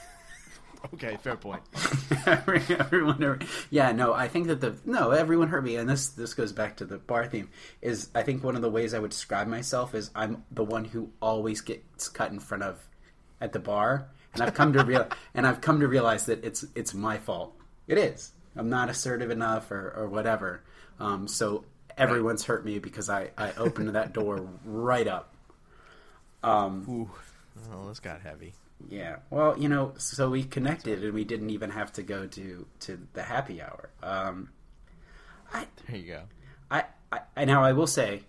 Okay, 0.94 1.18
fair 1.20 1.34
point. 1.34 1.60
Everyone 2.26 3.20
hurt. 3.20 3.44
Yeah, 3.68 3.90
no, 3.90 4.14
I 4.14 4.28
think 4.28 4.46
that 4.46 4.60
the 4.60 4.76
no, 4.84 5.10
everyone 5.10 5.48
hurt 5.48 5.64
me, 5.64 5.74
and 5.74 5.88
this 5.88 6.10
this 6.10 6.34
goes 6.34 6.52
back 6.52 6.76
to 6.76 6.84
the 6.84 6.98
bar 6.98 7.26
theme. 7.26 7.50
Is 7.82 8.10
I 8.14 8.22
think 8.22 8.44
one 8.44 8.54
of 8.54 8.62
the 8.62 8.70
ways 8.70 8.94
I 8.94 9.00
would 9.00 9.10
describe 9.10 9.48
myself 9.48 9.92
is 9.92 10.12
I'm 10.14 10.44
the 10.52 10.62
one 10.62 10.84
who 10.84 11.10
always 11.20 11.62
gets 11.62 12.08
cut 12.08 12.30
in 12.30 12.38
front 12.38 12.62
of 12.62 12.86
at 13.40 13.52
the 13.52 13.58
bar, 13.58 14.06
and 14.34 14.42
I've 14.44 14.54
come 14.54 14.72
to 14.74 14.84
real 14.84 15.08
and 15.34 15.48
I've 15.48 15.60
come 15.60 15.80
to 15.80 15.88
realize 15.88 16.26
that 16.26 16.44
it's 16.44 16.64
it's 16.76 16.94
my 16.94 17.18
fault. 17.18 17.57
It 17.88 17.98
is. 17.98 18.32
I'm 18.54 18.68
not 18.68 18.90
assertive 18.90 19.30
enough 19.30 19.70
or, 19.70 19.90
or 19.96 20.08
whatever. 20.08 20.62
Um, 21.00 21.26
so 21.26 21.64
everyone's 21.96 22.44
hurt 22.44 22.64
me 22.64 22.78
because 22.78 23.08
I, 23.10 23.30
I 23.36 23.52
opened 23.52 23.94
that 23.94 24.12
door 24.12 24.48
right 24.64 25.08
up. 25.08 25.34
Ooh, 26.88 27.10
well, 27.70 27.88
this 27.88 27.98
got 27.98 28.20
heavy. 28.20 28.52
Yeah. 28.88 29.16
Well, 29.30 29.58
you 29.58 29.68
know, 29.68 29.94
so 29.96 30.30
we 30.30 30.44
connected 30.44 31.02
and 31.02 31.12
we 31.12 31.24
didn't 31.24 31.50
even 31.50 31.70
have 31.70 31.92
to 31.94 32.02
go 32.02 32.26
to, 32.26 32.66
to 32.80 33.06
the 33.14 33.22
happy 33.22 33.60
hour. 33.60 33.90
Um, 34.02 34.50
There 35.88 35.96
you 35.96 36.06
go. 36.06 36.22
I, 36.70 36.84
I, 37.10 37.20
I 37.36 37.44
now 37.44 37.64
I 37.64 37.72
will 37.72 37.86
say, 37.86 38.22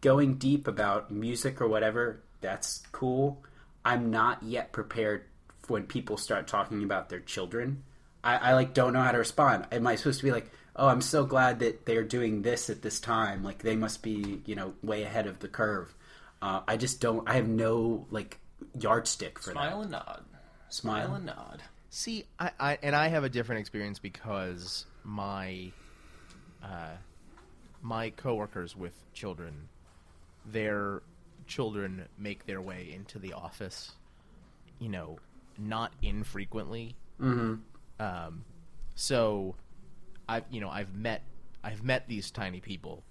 going 0.00 0.34
deep 0.34 0.66
about 0.66 1.10
music 1.10 1.60
or 1.60 1.68
whatever, 1.68 2.22
that's 2.40 2.82
cool. 2.92 3.42
I'm 3.84 4.10
not 4.10 4.42
yet 4.42 4.72
prepared 4.72 5.24
when 5.68 5.84
people 5.84 6.16
start 6.16 6.46
talking 6.46 6.82
about 6.82 7.08
their 7.08 7.20
children. 7.20 7.84
I, 8.24 8.36
I 8.36 8.54
like 8.54 8.74
don't 8.74 8.92
know 8.94 9.02
how 9.02 9.12
to 9.12 9.18
respond. 9.18 9.66
Am 9.70 9.86
I 9.86 9.96
supposed 9.96 10.18
to 10.20 10.24
be 10.24 10.32
like, 10.32 10.50
oh, 10.74 10.88
I'm 10.88 11.02
so 11.02 11.24
glad 11.24 11.60
that 11.60 11.86
they're 11.86 12.02
doing 12.02 12.42
this 12.42 12.70
at 12.70 12.82
this 12.82 12.98
time? 12.98 13.44
Like 13.44 13.62
they 13.62 13.76
must 13.76 14.02
be, 14.02 14.40
you 14.46 14.56
know, 14.56 14.74
way 14.82 15.02
ahead 15.04 15.26
of 15.26 15.38
the 15.38 15.48
curve. 15.48 15.94
Uh, 16.42 16.62
I 16.66 16.76
just 16.76 17.00
don't. 17.00 17.28
I 17.28 17.34
have 17.34 17.48
no 17.48 18.06
like 18.10 18.40
yardstick 18.78 19.38
for 19.38 19.52
Smile 19.52 19.82
and 19.82 19.90
nod. 19.92 20.24
that. 20.32 20.74
Smile. 20.74 21.04
Smile 21.04 21.14
and 21.16 21.26
nod. 21.26 21.62
See, 21.90 22.24
I, 22.40 22.50
I 22.58 22.78
and 22.82 22.96
I 22.96 23.08
have 23.08 23.24
a 23.24 23.28
different 23.28 23.60
experience 23.60 23.98
because 23.98 24.86
my 25.04 25.70
uh, 26.62 26.96
my 27.82 28.10
coworkers 28.10 28.74
with 28.74 28.94
children, 29.12 29.68
their 30.46 31.02
children 31.46 32.06
make 32.18 32.46
their 32.46 32.60
way 32.60 32.90
into 32.94 33.18
the 33.18 33.34
office, 33.34 33.92
you 34.78 34.88
know, 34.88 35.18
not 35.58 35.92
infrequently. 36.02 36.96
Mm-hmm. 37.20 37.54
Um, 37.98 38.44
so, 38.94 39.54
I've 40.28 40.44
you 40.50 40.60
know 40.60 40.70
I've 40.70 40.94
met 40.94 41.22
I've 41.62 41.82
met 41.82 42.08
these 42.08 42.30
tiny 42.30 42.60
people, 42.60 43.02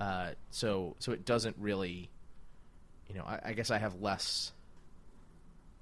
uh, 0.00 0.30
so 0.50 0.96
so 0.98 1.12
it 1.12 1.24
doesn't 1.24 1.56
really, 1.58 2.10
you 3.08 3.14
know, 3.14 3.24
I, 3.24 3.40
I 3.46 3.52
guess 3.52 3.70
I 3.70 3.78
have 3.78 4.00
less 4.00 4.52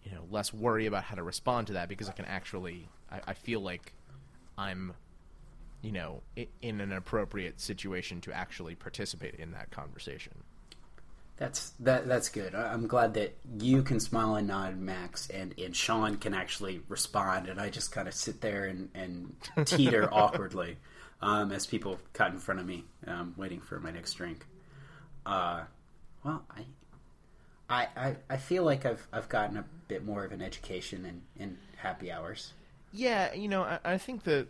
you 0.07 0.13
know 0.13 0.23
less 0.31 0.55
worry 0.55 0.87
about 0.87 1.05
how 1.05 1.17
to 1.17 1.23
respond 1.23 1.67
to 1.67 1.73
that 1.75 1.89
because 1.89 2.09
I 2.09 2.13
can 2.13 2.25
actually 2.27 2.89
I, 3.11 3.21
I 3.29 3.35
feel 3.35 3.61
like 3.61 3.93
I'm 4.57 4.95
you 5.83 5.93
know 5.93 6.23
in 6.63 6.81
an 6.81 6.93
appropriate 6.93 7.61
situation 7.61 8.21
to 8.23 8.33
actually 8.33 8.75
participate 8.75 9.35
in 9.35 9.53
that 9.53 9.71
conversation. 9.71 10.33
That's 11.37 11.71
that. 11.81 12.09
That's 12.09 12.29
good. 12.29 12.55
I- 12.55 12.73
I'm 12.73 12.87
glad 12.87 13.15
that 13.15 13.37
you 13.61 13.83
can 13.83 14.01
smile 14.01 14.37
and 14.37 14.49
nod, 14.49 14.79
Max, 14.79 15.29
and 15.29 15.55
and 15.59 15.77
Sean 15.77 16.17
can 16.17 16.33
actually 16.35 16.81
respond, 16.89 17.49
and 17.49 17.61
I 17.61 17.69
just 17.69 17.93
kind 17.93 18.09
of 18.09 18.15
sit 18.15 18.41
there 18.41 18.65
and 18.65 18.89
and 18.95 19.37
teeter 19.67 20.09
awkwardly 20.13 20.79
um, 21.21 21.53
as 21.53 21.67
people 21.67 21.99
cut 22.13 22.33
in 22.33 22.39
front 22.39 22.61
of 22.61 22.67
me, 22.67 22.85
um, 23.07 23.35
waiting 23.37 23.61
for 23.61 23.79
my 23.81 23.91
next 23.91 24.15
drink. 24.15 24.47
Uh, 25.25 25.65
well, 26.25 26.45
I, 26.51 26.65
I, 27.69 27.89
I, 27.97 28.17
I 28.31 28.37
feel 28.37 28.65
like 28.65 28.87
I've 28.87 29.07
I've 29.13 29.29
gotten 29.29 29.57
a 29.57 29.65
bit 29.89 30.05
more 30.05 30.25
of 30.25 30.33
an 30.33 30.41
education 30.41 31.05
in 31.05 31.23
in 31.43 31.59
happy 31.77 32.11
hours. 32.11 32.55
Yeah, 32.93 33.35
you 33.35 33.49
know, 33.49 33.63
I, 33.63 33.79
I 33.85 33.99
think 33.99 34.25
the 34.25 34.47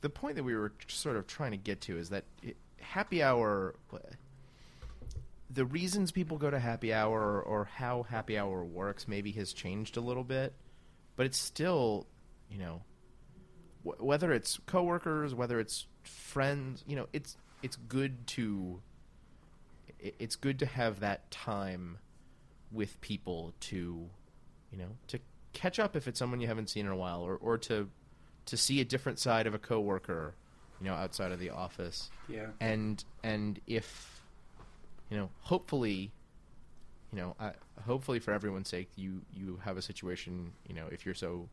the 0.00 0.10
point 0.10 0.36
that 0.36 0.44
we 0.44 0.54
were 0.54 0.72
sort 0.88 1.16
of 1.16 1.26
trying 1.26 1.50
to 1.52 1.56
get 1.56 1.80
to 1.82 1.98
is 1.98 2.08
that 2.10 2.24
it, 2.42 2.56
happy 2.80 3.22
hour. 3.22 3.74
The 5.52 5.64
reasons 5.64 6.12
people 6.12 6.38
go 6.38 6.48
to 6.50 6.58
happy 6.60 6.92
hour 6.92 7.20
or, 7.20 7.42
or 7.42 7.64
how 7.64 8.04
happy 8.04 8.38
hour 8.38 8.64
works 8.64 9.08
maybe 9.08 9.32
has 9.32 9.52
changed 9.52 9.96
a 9.96 10.00
little 10.00 10.22
bit, 10.24 10.54
but 11.16 11.26
it's 11.26 11.38
still, 11.38 12.06
you 12.48 12.58
know, 12.58 12.82
wh- 13.84 14.00
whether 14.02 14.32
it's 14.32 14.58
coworkers, 14.66 15.34
whether 15.34 15.58
it's 15.58 15.86
friends, 16.04 16.84
you 16.86 16.94
know, 16.96 17.08
it's 17.12 17.36
it's 17.62 17.76
good 17.76 18.26
to 18.28 18.80
it's 19.98 20.36
good 20.36 20.60
to 20.60 20.66
have 20.66 21.00
that 21.00 21.30
time 21.30 21.98
with 22.72 22.98
people 23.00 23.52
to 23.60 24.08
you 24.70 24.78
know 24.78 24.86
to 25.08 25.18
catch 25.52 25.78
up 25.80 25.96
if 25.96 26.06
it's 26.08 26.18
someone 26.18 26.40
you 26.40 26.46
haven't 26.46 26.70
seen 26.70 26.86
in 26.86 26.92
a 26.92 26.96
while 26.96 27.20
or, 27.22 27.34
or 27.36 27.58
to 27.58 27.88
to 28.46 28.56
see 28.56 28.80
a 28.80 28.84
different 28.84 29.18
side 29.18 29.46
of 29.46 29.52
a 29.52 29.58
coworker 29.58 30.34
you 30.80 30.86
know 30.86 30.94
outside 30.94 31.32
of 31.32 31.40
the 31.40 31.50
office 31.50 32.08
Yeah. 32.28 32.46
and 32.60 33.04
and 33.24 33.60
if 33.66 34.19
you 35.10 35.16
know 35.16 35.28
hopefully 35.40 36.10
you 37.12 37.18
know 37.18 37.34
I, 37.38 37.52
hopefully 37.86 38.18
for 38.18 38.32
everyone's 38.32 38.68
sake 38.68 38.88
you 38.96 39.20
you 39.34 39.60
have 39.64 39.76
a 39.76 39.82
situation 39.82 40.52
you 40.68 40.74
know 40.74 40.86
if 40.90 41.04
you're 41.04 41.14
so 41.14 41.48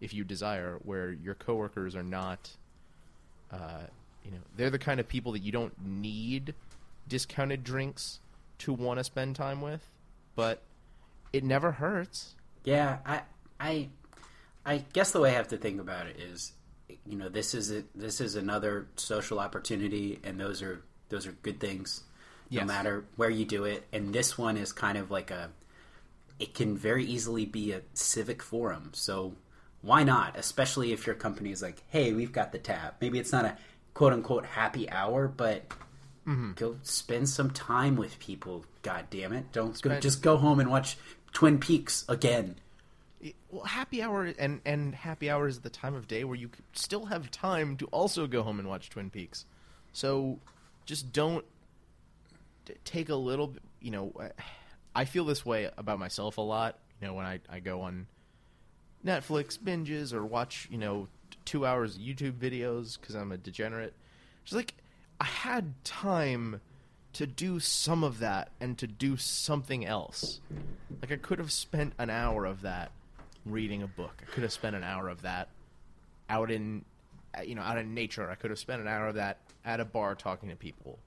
if 0.00 0.14
you 0.14 0.24
desire 0.24 0.78
where 0.82 1.12
your 1.12 1.34
coworkers 1.34 1.94
are 1.94 2.02
not 2.02 2.50
uh, 3.52 3.82
you 4.24 4.30
know 4.30 4.38
they're 4.56 4.70
the 4.70 4.78
kind 4.78 5.00
of 5.00 5.08
people 5.08 5.32
that 5.32 5.40
you 5.40 5.52
don't 5.52 5.74
need 5.84 6.54
discounted 7.08 7.64
drinks 7.64 8.20
to 8.58 8.72
want 8.72 8.98
to 8.98 9.04
spend 9.04 9.34
time 9.34 9.60
with 9.60 9.86
but 10.36 10.62
it 11.32 11.44
never 11.44 11.72
hurts. 11.72 12.34
Yeah, 12.64 12.98
I, 13.06 13.22
I, 13.58 13.88
I 14.64 14.84
guess 14.92 15.12
the 15.12 15.20
way 15.20 15.30
I 15.30 15.34
have 15.34 15.48
to 15.48 15.56
think 15.56 15.80
about 15.80 16.06
it 16.06 16.18
is, 16.18 16.52
you 17.06 17.16
know, 17.16 17.28
this 17.28 17.54
is 17.54 17.70
a, 17.70 17.84
this 17.94 18.20
is 18.20 18.36
another 18.36 18.88
social 18.96 19.38
opportunity, 19.38 20.18
and 20.24 20.40
those 20.40 20.62
are 20.62 20.82
those 21.08 21.26
are 21.26 21.32
good 21.32 21.60
things, 21.60 22.02
no 22.50 22.64
matter 22.64 23.04
where 23.16 23.30
you 23.30 23.44
do 23.44 23.64
it. 23.64 23.86
And 23.92 24.12
this 24.12 24.36
one 24.36 24.56
is 24.56 24.72
kind 24.72 24.98
of 24.98 25.10
like 25.10 25.30
a, 25.30 25.50
it 26.38 26.54
can 26.54 26.76
very 26.76 27.04
easily 27.04 27.46
be 27.46 27.72
a 27.72 27.82
civic 27.94 28.42
forum. 28.42 28.90
So 28.92 29.34
why 29.82 30.02
not? 30.04 30.36
Especially 30.36 30.92
if 30.92 31.06
your 31.06 31.14
company 31.14 31.52
is 31.52 31.62
like, 31.62 31.82
hey, 31.88 32.12
we've 32.12 32.32
got 32.32 32.52
the 32.52 32.58
tab. 32.58 32.94
Maybe 33.00 33.18
it's 33.18 33.32
not 33.32 33.44
a 33.44 33.56
quote 33.94 34.12
unquote 34.12 34.44
happy 34.46 34.90
hour, 34.90 35.28
but. 35.28 35.66
Mm-hmm. 36.26 36.52
Go 36.52 36.76
spend 36.82 37.28
some 37.30 37.50
time 37.50 37.96
with 37.96 38.18
people. 38.18 38.66
God 38.82 39.06
damn 39.08 39.32
it! 39.32 39.52
Don't 39.52 39.80
go, 39.80 39.98
just 40.00 40.22
go 40.22 40.36
home 40.36 40.60
and 40.60 40.70
watch 40.70 40.98
Twin 41.32 41.58
Peaks 41.58 42.04
again. 42.10 42.56
well 43.50 43.64
happy 43.64 44.02
hour 44.02 44.24
and 44.38 44.60
and 44.64 44.94
happy 44.94 45.30
hour 45.30 45.48
is 45.48 45.60
the 45.60 45.70
time 45.70 45.94
of 45.94 46.06
day 46.08 46.24
where 46.24 46.36
you 46.36 46.50
still 46.72 47.06
have 47.06 47.30
time 47.30 47.76
to 47.78 47.86
also 47.86 48.26
go 48.26 48.42
home 48.42 48.58
and 48.58 48.68
watch 48.68 48.90
twin 48.90 49.10
peaks 49.10 49.44
so 49.92 50.38
just 50.86 51.12
don't 51.12 51.44
take 52.84 53.08
a 53.08 53.14
little 53.14 53.54
you 53.80 53.90
know 53.90 54.12
I- 54.94 55.04
feel 55.04 55.24
this 55.24 55.44
way 55.46 55.70
about 55.76 55.98
myself 55.98 56.38
a 56.38 56.42
lot 56.42 56.78
you 57.00 57.06
know 57.06 57.14
when 57.14 57.26
i 57.26 57.40
i 57.48 57.60
go 57.60 57.82
on 57.82 58.06
netflix 59.04 59.58
binges 59.58 60.12
or 60.12 60.24
watch 60.24 60.68
you 60.70 60.78
know 60.78 61.08
two 61.44 61.64
hours 61.64 61.96
of 61.96 62.02
youtube 62.02 62.32
videos 62.32 63.00
because 63.00 63.14
i'm 63.14 63.32
a 63.32 63.38
degenerate 63.38 63.94
just 64.44 64.56
like 64.56 64.74
i 65.20 65.24
had 65.24 65.72
time 65.84 66.60
to 67.12 67.26
do 67.26 67.58
some 67.58 68.04
of 68.04 68.18
that 68.18 68.50
and 68.60 68.78
to 68.78 68.86
do 68.86 69.16
something 69.16 69.84
else 69.84 70.40
like 71.00 71.10
i 71.10 71.16
could 71.16 71.38
have 71.38 71.50
spent 71.50 71.92
an 71.98 72.10
hour 72.10 72.44
of 72.44 72.62
that 72.62 72.92
reading 73.46 73.82
a 73.82 73.86
book. 73.86 74.22
I 74.22 74.30
could 74.30 74.42
have 74.42 74.52
spent 74.52 74.76
an 74.76 74.84
hour 74.84 75.08
of 75.08 75.22
that 75.22 75.48
out 76.28 76.50
in, 76.50 76.84
uh, 77.36 77.42
you 77.42 77.54
know, 77.54 77.62
out 77.62 77.78
in 77.78 77.94
nature. 77.94 78.30
I 78.30 78.34
could 78.34 78.50
have 78.50 78.58
spent 78.58 78.80
an 78.80 78.88
hour 78.88 79.08
of 79.08 79.14
that 79.16 79.38
at 79.64 79.80
a 79.80 79.84
bar 79.84 80.14
talking 80.14 80.48
to 80.48 80.56
people. 80.56 80.98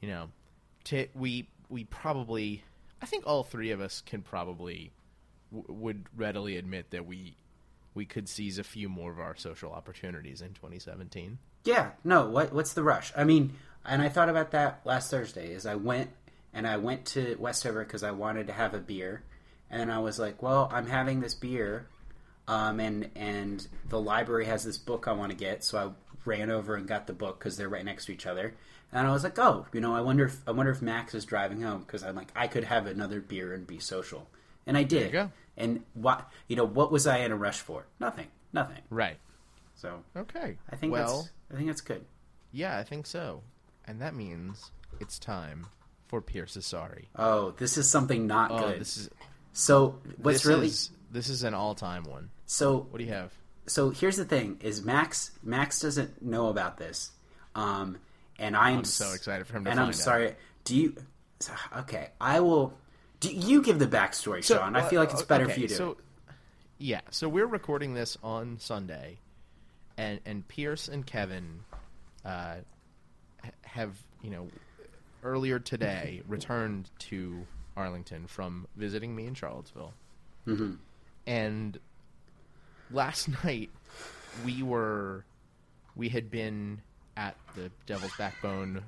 You 0.00 0.08
know, 0.08 0.28
to, 0.86 1.06
we 1.14 1.48
we 1.68 1.84
probably, 1.84 2.62
I 3.02 3.06
think 3.06 3.26
all 3.26 3.42
three 3.42 3.70
of 3.70 3.80
us 3.80 4.00
can 4.00 4.22
probably 4.22 4.92
w- 5.52 5.80
would 5.80 6.06
readily 6.16 6.56
admit 6.56 6.90
that 6.90 7.06
we 7.06 7.36
we 7.94 8.04
could 8.04 8.28
seize 8.28 8.58
a 8.58 8.64
few 8.64 8.88
more 8.88 9.10
of 9.10 9.18
our 9.18 9.34
social 9.36 9.72
opportunities 9.72 10.42
in 10.42 10.52
2017. 10.52 11.38
Yeah, 11.64 11.90
no. 12.04 12.28
What 12.28 12.52
what's 12.52 12.74
the 12.74 12.82
rush? 12.82 13.12
I 13.16 13.24
mean, 13.24 13.54
and 13.84 14.02
I 14.02 14.08
thought 14.08 14.28
about 14.28 14.52
that 14.52 14.80
last 14.84 15.10
Thursday. 15.10 15.52
Is 15.52 15.66
I 15.66 15.74
went 15.74 16.10
and 16.52 16.66
I 16.66 16.76
went 16.76 17.04
to 17.06 17.36
Westover 17.38 17.84
because 17.84 18.02
I 18.02 18.12
wanted 18.12 18.46
to 18.46 18.52
have 18.52 18.74
a 18.74 18.78
beer, 18.78 19.22
and 19.70 19.90
I 19.90 19.98
was 19.98 20.18
like, 20.18 20.42
well, 20.42 20.70
I'm 20.72 20.86
having 20.86 21.20
this 21.20 21.34
beer, 21.34 21.88
um, 22.46 22.78
and 22.78 23.10
and 23.16 23.66
the 23.88 24.00
library 24.00 24.46
has 24.46 24.62
this 24.62 24.78
book 24.78 25.08
I 25.08 25.12
want 25.12 25.32
to 25.32 25.36
get, 25.36 25.64
so 25.64 25.78
I 25.78 25.90
ran 26.24 26.50
over 26.50 26.76
and 26.76 26.86
got 26.86 27.06
the 27.06 27.12
book 27.12 27.38
because 27.38 27.56
they're 27.56 27.68
right 27.68 27.84
next 27.84 28.06
to 28.06 28.12
each 28.12 28.26
other. 28.26 28.54
And 28.92 29.06
I 29.06 29.10
was 29.12 29.24
like, 29.24 29.38
oh, 29.38 29.66
you 29.72 29.80
know, 29.80 29.94
I 29.94 30.00
wonder 30.00 30.24
if 30.26 30.40
I 30.46 30.52
wonder 30.52 30.72
if 30.72 30.80
Max 30.80 31.14
is 31.14 31.24
driving 31.24 31.60
home 31.60 31.80
because 31.80 32.02
I'm 32.02 32.14
like, 32.14 32.30
I 32.36 32.46
could 32.46 32.64
have 32.64 32.86
another 32.86 33.20
beer 33.20 33.52
and 33.52 33.66
be 33.66 33.78
social, 33.78 34.28
and 34.66 34.76
I 34.76 34.84
did. 34.84 35.14
And 35.56 35.82
what 35.94 36.30
you 36.48 36.56
know, 36.56 36.64
what 36.64 36.92
was 36.92 37.06
I 37.06 37.18
in 37.18 37.32
a 37.32 37.36
rush 37.36 37.60
for? 37.60 37.86
Nothing, 38.00 38.26
nothing. 38.52 38.82
Right. 38.90 39.16
So 39.74 40.02
Okay. 40.16 40.56
I 40.70 40.76
think 40.76 40.92
well, 40.92 41.16
that's 41.22 41.30
I 41.52 41.54
think 41.56 41.66
that's 41.68 41.80
good. 41.82 42.04
yeah, 42.52 42.78
I 42.78 42.82
think 42.84 43.06
so. 43.06 43.42
And 43.86 44.00
that 44.00 44.14
means 44.14 44.70
it's 45.00 45.18
time 45.18 45.66
for 46.08 46.20
Pierce's 46.22 46.66
sorry. 46.66 47.08
Oh, 47.16 47.50
this 47.52 47.76
is 47.78 47.90
something 47.90 48.26
not 48.26 48.50
Oh, 48.50 48.58
good. 48.70 48.80
this 48.80 48.96
is 48.96 49.10
so 49.52 49.98
what's 50.22 50.38
this 50.38 50.46
really 50.46 50.66
is, 50.68 50.90
this 51.10 51.28
is 51.28 51.42
an 51.42 51.54
all-time 51.54 52.04
one. 52.04 52.30
so 52.46 52.86
What 52.90 52.98
do 52.98 53.04
you 53.04 53.12
have? 53.12 53.32
so 53.66 53.90
here's 53.90 54.16
the 54.16 54.24
thing 54.24 54.58
is 54.60 54.84
Max 54.84 55.32
Max 55.42 55.80
doesn't 55.80 56.22
know 56.22 56.48
about 56.48 56.76
this. 56.78 57.10
Um 57.54 57.98
and 58.38 58.56
I 58.56 58.70
am 58.70 58.78
I'm 58.78 58.84
so 58.84 59.12
excited 59.12 59.46
for 59.46 59.56
him 59.56 59.64
to 59.64 59.70
And 59.70 59.80
I'm 59.80 59.88
out. 59.88 59.94
sorry. 59.94 60.34
Do 60.64 60.76
you 60.76 60.94
Okay, 61.78 62.08
I 62.20 62.40
will 62.40 62.76
do 63.20 63.32
you 63.32 63.62
give 63.62 63.78
the 63.78 63.86
backstory, 63.86 64.42
Sean? 64.44 64.76
I 64.76 64.82
feel 64.88 65.00
like 65.00 65.10
it's 65.12 65.22
uh, 65.22 65.26
better 65.26 65.44
okay, 65.44 65.54
for 65.54 65.60
you 65.60 65.68
to. 65.68 65.74
So, 65.74 65.96
yeah, 66.78 67.00
so 67.10 67.28
we're 67.30 67.46
recording 67.46 67.94
this 67.94 68.18
on 68.22 68.58
Sunday, 68.58 69.18
and 69.96 70.20
and 70.26 70.46
Pierce 70.46 70.88
and 70.88 71.06
Kevin 71.06 71.60
uh, 72.24 72.56
have 73.62 73.92
you 74.22 74.30
know 74.30 74.48
earlier 75.24 75.58
today 75.58 76.22
returned 76.28 76.90
to 76.98 77.46
Arlington 77.76 78.26
from 78.26 78.66
visiting 78.76 79.14
me 79.16 79.26
in 79.26 79.34
Charlottesville, 79.34 79.94
Mm-hmm. 80.46 80.72
and 81.26 81.78
last 82.90 83.28
night 83.44 83.70
we 84.44 84.62
were 84.62 85.24
we 85.94 86.10
had 86.10 86.30
been 86.30 86.82
at 87.16 87.36
the 87.54 87.70
Devil's 87.86 88.14
Backbone. 88.16 88.82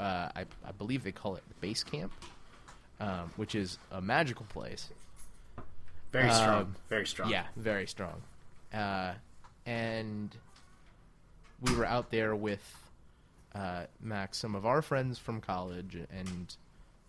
Uh, 0.00 0.28
I, 0.34 0.44
I 0.66 0.72
believe 0.76 1.04
they 1.04 1.12
call 1.12 1.36
it 1.36 1.42
the 1.48 1.54
base 1.60 1.84
camp, 1.84 2.12
um, 3.00 3.30
which 3.36 3.54
is 3.54 3.78
a 3.92 4.00
magical 4.00 4.46
place. 4.46 4.88
Very 6.12 6.30
strong. 6.32 6.60
Um, 6.62 6.76
Very 6.88 7.06
strong. 7.06 7.30
Yeah, 7.30 7.44
very 7.56 7.86
strong. 7.86 8.22
Uh, 8.72 9.14
and 9.66 10.34
we 11.60 11.74
were 11.74 11.84
out 11.86 12.10
there 12.10 12.34
with 12.36 12.62
uh, 13.54 13.84
Max, 14.00 14.38
some 14.38 14.54
of 14.54 14.64
our 14.66 14.80
friends 14.82 15.18
from 15.18 15.40
college, 15.40 15.96
and 16.10 16.56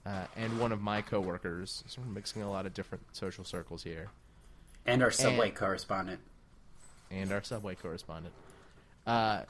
uh, 0.05 0.25
and 0.35 0.59
one 0.59 0.71
of 0.71 0.81
my 0.81 1.01
coworkers. 1.01 1.83
So 1.87 2.01
we're 2.01 2.13
mixing 2.13 2.41
a 2.43 2.49
lot 2.49 2.65
of 2.67 2.73
different 2.73 3.03
social 3.15 3.43
circles 3.43 3.83
here, 3.83 4.09
And 4.85 5.01
our 5.03 5.09
subway 5.11 5.47
And- 5.49 5.55
correspondent. 5.57 6.19
and 7.11 7.31
our 7.31 7.41
subway 7.43 7.73
correspondent. 7.75 8.33
Uh, 9.07 9.41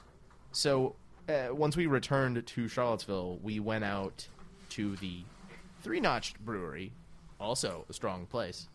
so 0.53 0.95
uh, 1.29 1.53
once 1.53 1.75
we 1.75 1.85
returned 1.85 2.45
to 2.45 2.67
Charlottesville, 2.67 3.39
we 3.41 3.59
went 3.59 3.83
out 3.83 4.27
to 4.69 4.95
the 4.97 5.23
Three 5.81 5.99
Notch'd 5.99 6.39
Brewery, 6.39 6.91
also 7.39 7.85
a 7.89 7.93
strong 7.93 8.25
place, 8.25 8.67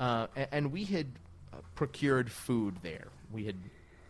uh, 0.00 0.26
and, 0.36 0.48
and 0.52 0.72
we 0.72 0.84
had 0.84 1.06
uh, 1.52 1.56
procured 1.74 2.30
food 2.30 2.76
there. 2.82 3.08
We 3.32 3.44
had 3.44 3.56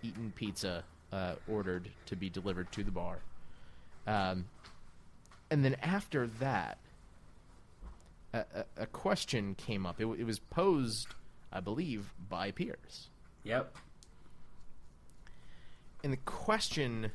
eaten 0.02 0.32
pizza, 0.34 0.84
uh, 1.12 1.34
ordered 1.48 1.88
to 2.06 2.16
be 2.16 2.30
delivered 2.30 2.70
to 2.72 2.84
the 2.84 2.90
bar, 2.90 3.18
um, 4.06 4.46
and 5.50 5.64
then 5.64 5.76
after 5.82 6.26
that, 6.40 6.78
a, 8.32 8.38
a, 8.38 8.64
a 8.82 8.86
question 8.86 9.54
came 9.54 9.86
up. 9.86 10.00
It, 10.00 10.06
it 10.06 10.24
was 10.24 10.38
posed, 10.38 11.08
I 11.52 11.60
believe, 11.60 12.12
by 12.28 12.50
Pierce. 12.50 13.08
Yep. 13.44 13.74
And 16.04 16.12
the 16.12 16.18
question 16.18 17.12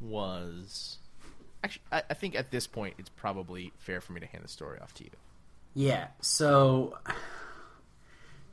was 0.00 0.98
actually, 1.62 1.82
I, 1.92 2.02
I 2.10 2.14
think 2.14 2.34
at 2.34 2.50
this 2.50 2.66
point 2.66 2.94
it's 2.98 3.10
probably 3.10 3.72
fair 3.78 4.00
for 4.00 4.12
me 4.12 4.20
to 4.20 4.26
hand 4.26 4.44
the 4.44 4.48
story 4.48 4.78
off 4.80 4.94
to 4.94 5.04
you. 5.04 5.10
Yeah. 5.74 6.08
So, 6.20 6.98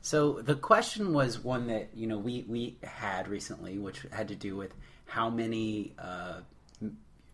so 0.00 0.40
the 0.40 0.54
question 0.54 1.12
was 1.12 1.38
one 1.42 1.66
that 1.68 1.90
you 1.94 2.06
know 2.06 2.18
we 2.18 2.44
we 2.48 2.76
had 2.82 3.28
recently, 3.28 3.78
which 3.78 4.04
had 4.12 4.28
to 4.28 4.36
do 4.36 4.56
with 4.56 4.74
how 5.06 5.30
many 5.30 5.94
uh, 5.98 6.40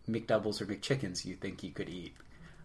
McDoubles 0.09 0.61
or 0.61 0.65
McChickens 0.65 1.25
you 1.25 1.35
think 1.35 1.63
you 1.63 1.71
could 1.71 1.89
eat. 1.89 2.13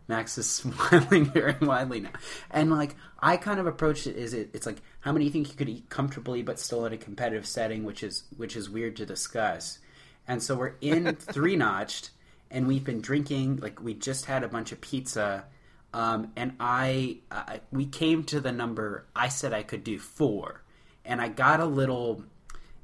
Max 0.09 0.39
is 0.39 0.49
smiling 0.51 1.27
very 1.27 1.57
widely 1.61 2.01
now, 2.01 2.11
and 2.51 2.71
like 2.71 2.97
I 3.21 3.37
kind 3.37 3.61
of 3.61 3.67
approached 3.67 4.07
it 4.07 4.17
is 4.17 4.35
it 4.35 4.51
it's 4.53 4.67
like 4.67 4.83
how 5.01 5.13
many 5.13 5.27
you 5.27 5.31
think 5.31 5.49
you 5.49 5.55
could 5.55 5.69
eat 5.69 5.89
comfortably 5.89 6.43
but 6.43 6.59
still 6.59 6.87
in 6.87 6.93
a 6.93 6.99
competitive 6.99 7.47
setting, 7.47 7.85
which 7.85 8.03
is 8.03 8.25
which 8.37 8.57
is 8.57 8.71
weird 8.71 8.97
to 8.97 9.07
discuss. 9.07 9.79
And 10.31 10.41
so 10.41 10.55
we're 10.55 10.75
in 10.81 11.17
three 11.17 11.57
notch'd, 11.57 12.11
and 12.53 12.69
we've 12.69 12.85
been 12.85 13.01
drinking 13.01 13.57
like 13.57 13.83
we 13.83 13.95
just 13.95 14.27
had 14.27 14.45
a 14.45 14.49
bunch 14.49 14.71
of 14.71 14.81
pizza, 14.81 15.45
um, 15.93 16.31
and 16.37 16.53
I, 16.61 17.19
I 17.33 17.61
we 17.73 17.87
came 17.87 18.23
to 18.25 18.41
the 18.41 18.53
number 18.53 19.07
I 19.15 19.27
said 19.27 19.53
I 19.53 19.65
could 19.65 19.83
do 19.83 19.99
four, 19.99 20.63
and 21.05 21.21
I 21.21 21.27
got 21.27 21.59
a 21.59 21.65
little 21.65 22.23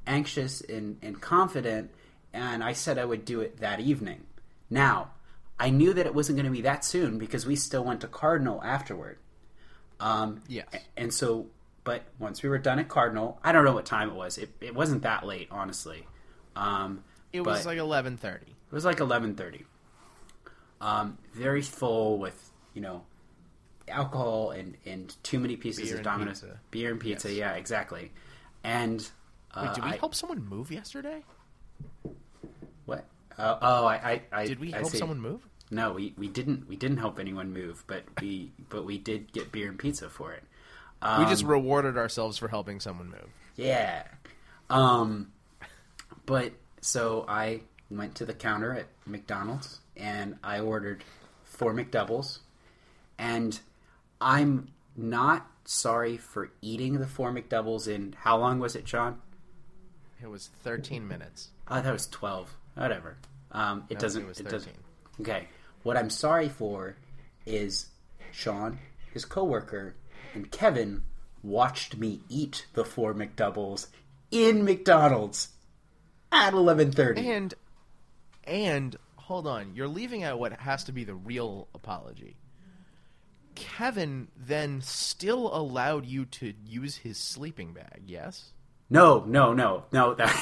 anxious 0.08 0.60
and, 0.60 0.98
and 1.02 1.20
confident, 1.20 1.92
and 2.32 2.64
I 2.64 2.72
said 2.72 2.98
I 2.98 3.04
would 3.04 3.24
do 3.24 3.42
it 3.42 3.58
that 3.58 3.78
evening. 3.78 4.26
Now, 4.68 5.12
I 5.56 5.70
knew 5.70 5.92
that 5.92 6.04
it 6.04 6.14
wasn't 6.16 6.38
going 6.38 6.46
to 6.46 6.52
be 6.52 6.62
that 6.62 6.84
soon 6.84 7.16
because 7.16 7.46
we 7.46 7.54
still 7.54 7.84
went 7.84 8.00
to 8.00 8.08
Cardinal 8.08 8.60
afterward. 8.64 9.18
Um, 10.00 10.42
Yes. 10.48 10.66
And 10.96 11.14
so, 11.14 11.46
but 11.84 12.02
once 12.18 12.42
we 12.42 12.48
were 12.48 12.58
done 12.58 12.80
at 12.80 12.88
Cardinal, 12.88 13.38
I 13.44 13.52
don't 13.52 13.64
know 13.64 13.72
what 13.72 13.86
time 13.86 14.10
it 14.10 14.16
was. 14.16 14.36
It, 14.36 14.50
it 14.60 14.74
wasn't 14.74 15.02
that 15.02 15.24
late, 15.24 15.46
honestly. 15.52 16.08
Um, 16.56 17.04
It 17.36 17.44
was 17.44 17.60
but- 17.60 17.66
like 17.66 17.78
eleven 17.78 18.16
thirty. 18.16 18.46
it 18.50 18.72
was 18.74 18.84
like 18.84 19.00
eleven 19.00 19.34
thirty. 19.34 19.64
Um, 20.80 21.16
very 21.32 21.62
full 21.62 22.18
with 22.18 22.50
you 22.74 22.80
know 22.82 23.04
alcohol 23.88 24.50
and 24.50 24.76
and 24.84 25.14
too 25.22 25.38
many 25.38 25.56
pieces 25.56 25.88
Beer 25.88 25.98
of 25.98 26.02
Domino's 26.02 26.40
pizza. 26.40 26.60
beer 26.70 26.90
and 26.90 27.00
pizza. 27.00 27.28
Yes. 27.28 27.36
Yeah, 27.38 27.52
exactly. 27.54 28.12
And 28.64 29.08
uh, 29.54 29.62
Wait, 29.66 29.74
did 29.74 29.84
we 29.84 29.90
I- 29.92 29.96
help 29.96 30.14
someone 30.14 30.44
move 30.44 30.70
yesterday? 30.70 31.22
What? 32.84 33.04
Uh, 33.38 33.58
oh, 33.60 33.84
I, 33.86 33.94
I, 33.94 34.22
I 34.42 34.46
Did 34.46 34.60
we 34.60 34.72
I 34.72 34.78
help 34.78 34.90
see. 34.92 34.98
someone 34.98 35.20
move? 35.20 35.46
No, 35.70 35.92
we, 35.92 36.14
we 36.16 36.28
didn't. 36.28 36.68
We 36.68 36.76
didn't 36.76 36.98
help 36.98 37.18
anyone 37.18 37.52
move, 37.52 37.84
but 37.86 38.04
we 38.20 38.52
but 38.70 38.84
we 38.86 38.98
did 38.98 39.32
get 39.32 39.50
beer 39.52 39.68
and 39.68 39.78
pizza 39.78 40.08
for 40.08 40.32
it. 40.32 40.42
Um, 41.02 41.22
we 41.24 41.28
just 41.28 41.42
rewarded 41.44 41.98
ourselves 41.98 42.38
for 42.38 42.48
helping 42.48 42.80
someone 42.80 43.08
move. 43.10 43.28
Yeah. 43.56 44.04
Um, 44.70 45.32
but 46.24 46.52
so 46.86 47.24
I 47.28 47.62
went 47.90 48.14
to 48.16 48.24
the 48.24 48.32
counter 48.34 48.72
at 48.72 48.86
McDonald's 49.06 49.80
and 49.96 50.36
I 50.44 50.60
ordered 50.60 51.02
four 51.42 51.72
McDoubles, 51.74 52.38
and 53.18 53.58
I'm 54.20 54.68
not 54.96 55.46
sorry 55.64 56.16
for 56.16 56.50
eating 56.62 56.98
the 57.00 57.06
four 57.06 57.32
McDoubles 57.32 57.88
in 57.88 58.14
how 58.20 58.36
long 58.38 58.60
was 58.60 58.76
it, 58.76 58.84
John? 58.84 59.20
It 60.22 60.28
was 60.30 60.48
thirteen 60.62 61.08
minutes. 61.08 61.48
I 61.66 61.80
thought 61.80 61.90
it 61.90 61.92
was 61.92 62.06
twelve. 62.06 62.54
Whatever. 62.74 63.16
Um, 63.52 63.84
it 63.88 63.94
No, 63.94 64.00
doesn't. 64.00 64.22
it 64.22 64.28
was 64.28 64.38
doesn't. 64.38 64.60
13. 64.60 64.74
Okay. 65.22 65.48
What 65.82 65.96
I'm 65.96 66.10
sorry 66.10 66.48
for 66.48 66.96
is 67.46 67.86
Sean, 68.32 68.78
his 69.12 69.24
coworker, 69.24 69.94
and 70.34 70.50
Kevin 70.50 71.02
watched 71.42 71.96
me 71.96 72.20
eat 72.28 72.66
the 72.74 72.84
four 72.84 73.14
McDoubles 73.14 73.86
in 74.30 74.64
McDonald's 74.64 75.48
at 76.32 76.52
11:30. 76.52 77.18
And 77.18 77.54
and 78.44 78.96
hold 79.16 79.46
on, 79.46 79.74
you're 79.74 79.88
leaving 79.88 80.22
out 80.22 80.38
what 80.38 80.52
has 80.52 80.84
to 80.84 80.92
be 80.92 81.04
the 81.04 81.14
real 81.14 81.68
apology. 81.74 82.36
Kevin 83.54 84.28
then 84.36 84.82
still 84.82 85.54
allowed 85.54 86.06
you 86.06 86.26
to 86.26 86.52
use 86.64 86.96
his 86.96 87.16
sleeping 87.16 87.72
bag, 87.72 88.02
yes? 88.06 88.52
No, 88.88 89.24
no, 89.26 89.52
no, 89.52 89.84
no. 89.90 90.14
That 90.14 90.32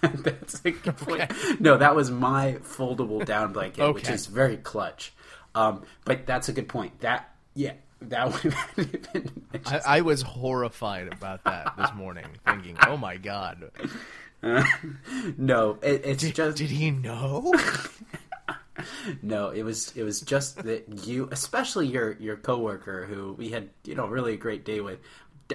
that's 0.00 0.64
a 0.64 0.70
good 0.70 0.96
point. 0.96 1.60
No, 1.60 1.76
that 1.76 1.94
was 1.94 2.10
my 2.10 2.58
foldable 2.62 3.24
down 3.24 3.52
blanket, 3.52 3.92
which 3.92 4.08
is 4.08 4.26
very 4.26 4.56
clutch. 4.56 5.12
Um, 5.54 5.82
but 6.04 6.24
that's 6.24 6.48
a 6.48 6.52
good 6.52 6.68
point. 6.68 7.00
That 7.00 7.28
yeah, 7.54 7.74
that 8.00 8.32
would 8.44 8.54
have 8.54 9.12
been. 9.12 9.30
I, 9.66 9.80
I 9.86 10.00
was 10.00 10.22
horrified 10.22 11.08
about 11.08 11.44
that 11.44 11.74
this 11.76 11.92
morning, 11.94 12.26
thinking, 12.46 12.78
"Oh 12.86 12.96
my 12.96 13.18
god, 13.18 13.70
no, 15.38 15.78
it, 15.82 16.02
it's 16.04 16.22
did, 16.22 16.34
just 16.34 16.56
did 16.56 16.70
he 16.70 16.90
know?" 16.90 17.52
No, 19.20 19.50
it 19.50 19.62
was 19.62 19.92
it 19.96 20.02
was 20.02 20.20
just 20.22 20.56
that 20.64 21.06
you, 21.06 21.28
especially 21.30 21.86
your 21.86 22.12
your 22.18 22.36
coworker, 22.36 23.04
who 23.06 23.34
we 23.34 23.50
had 23.50 23.68
you 23.84 23.94
know 23.94 24.06
really 24.06 24.32
a 24.32 24.36
great 24.36 24.64
day 24.64 24.80
with. 24.80 24.98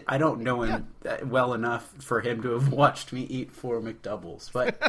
I 0.08 0.18
don't 0.20 0.42
know 0.42 0.62
him 0.62 0.88
that 1.02 1.28
well 1.28 1.54
enough 1.54 1.92
for 2.00 2.22
him 2.22 2.42
to 2.44 2.52
have 2.52 2.70
watched 2.72 3.12
me 3.12 3.24
eat 3.24 3.52
four 3.52 3.82
McDoubles, 3.82 4.52
but 4.54 4.80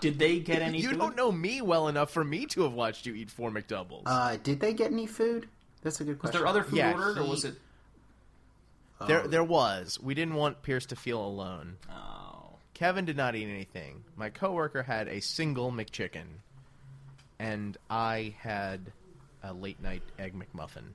Did 0.00 0.18
they 0.18 0.40
get 0.40 0.62
any? 0.62 0.80
you 0.80 0.90
food? 0.90 0.98
don't 0.98 1.16
know 1.16 1.30
me 1.30 1.60
well 1.60 1.86
enough 1.88 2.10
for 2.10 2.24
me 2.24 2.46
to 2.46 2.62
have 2.62 2.72
watched 2.72 3.04
you 3.06 3.14
eat 3.14 3.30
four 3.30 3.50
McDoubles. 3.50 4.02
uh, 4.06 4.36
did 4.42 4.58
they 4.58 4.72
get 4.72 4.90
any 4.90 5.06
food? 5.06 5.46
That's 5.82 6.00
a 6.00 6.04
good 6.04 6.18
question. 6.18 6.32
Was 6.32 6.40
there 6.40 6.48
other 6.48 6.64
food 6.64 6.78
Yeah, 6.78 6.92
ordered, 6.94 7.18
or 7.18 7.28
was 7.28 7.44
it? 7.44 7.56
there, 9.06 9.28
there 9.28 9.44
was. 9.44 10.00
We 10.00 10.14
didn't 10.14 10.34
want 10.34 10.62
Pierce 10.62 10.86
to 10.86 10.96
feel 10.96 11.22
alone. 11.24 11.76
Oh, 11.90 12.15
Kevin 12.76 13.06
did 13.06 13.16
not 13.16 13.34
eat 13.34 13.48
anything. 13.48 14.04
My 14.16 14.28
coworker 14.28 14.82
had 14.82 15.08
a 15.08 15.20
single 15.20 15.72
McChicken, 15.72 16.26
and 17.38 17.74
I 17.88 18.34
had 18.38 18.92
a 19.42 19.54
late 19.54 19.82
night 19.82 20.02
egg 20.18 20.34
McMuffin. 20.34 20.92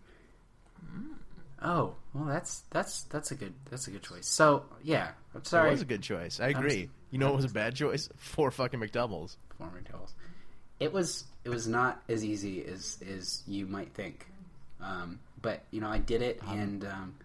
Oh, 1.59 1.95
well, 2.13 2.25
that's 2.25 2.61
that's 2.69 3.01
that's 3.05 3.31
a 3.31 3.35
good 3.35 3.53
that's 3.71 3.87
a 3.87 3.91
good 3.91 4.03
choice. 4.03 4.27
So 4.27 4.65
yeah, 4.83 5.09
I'm 5.33 5.43
sorry. 5.43 5.69
It 5.69 5.71
was 5.71 5.81
a 5.81 5.85
good 5.85 6.03
choice. 6.03 6.39
I 6.39 6.49
agree. 6.49 6.87
you 7.09 7.17
know 7.17 7.29
what 7.31 7.37
was 7.37 7.45
a 7.45 7.49
bad 7.49 7.73
choice? 7.75 8.09
Four 8.17 8.51
fucking 8.51 8.79
McDoubles. 8.79 9.37
four 9.57 9.67
McDoubles. 9.69 10.11
It 10.79 10.93
was 10.93 11.23
it 11.43 11.49
was 11.49 11.67
not 11.67 12.03
as 12.07 12.23
easy 12.23 12.63
as 12.63 12.99
as 13.11 13.41
you 13.47 13.65
might 13.65 13.91
think, 13.95 14.27
um, 14.81 15.19
but 15.41 15.63
you 15.71 15.81
know 15.81 15.89
I 15.89 15.97
did 15.97 16.21
it, 16.21 16.41
and 16.47 16.85
um, 16.85 17.15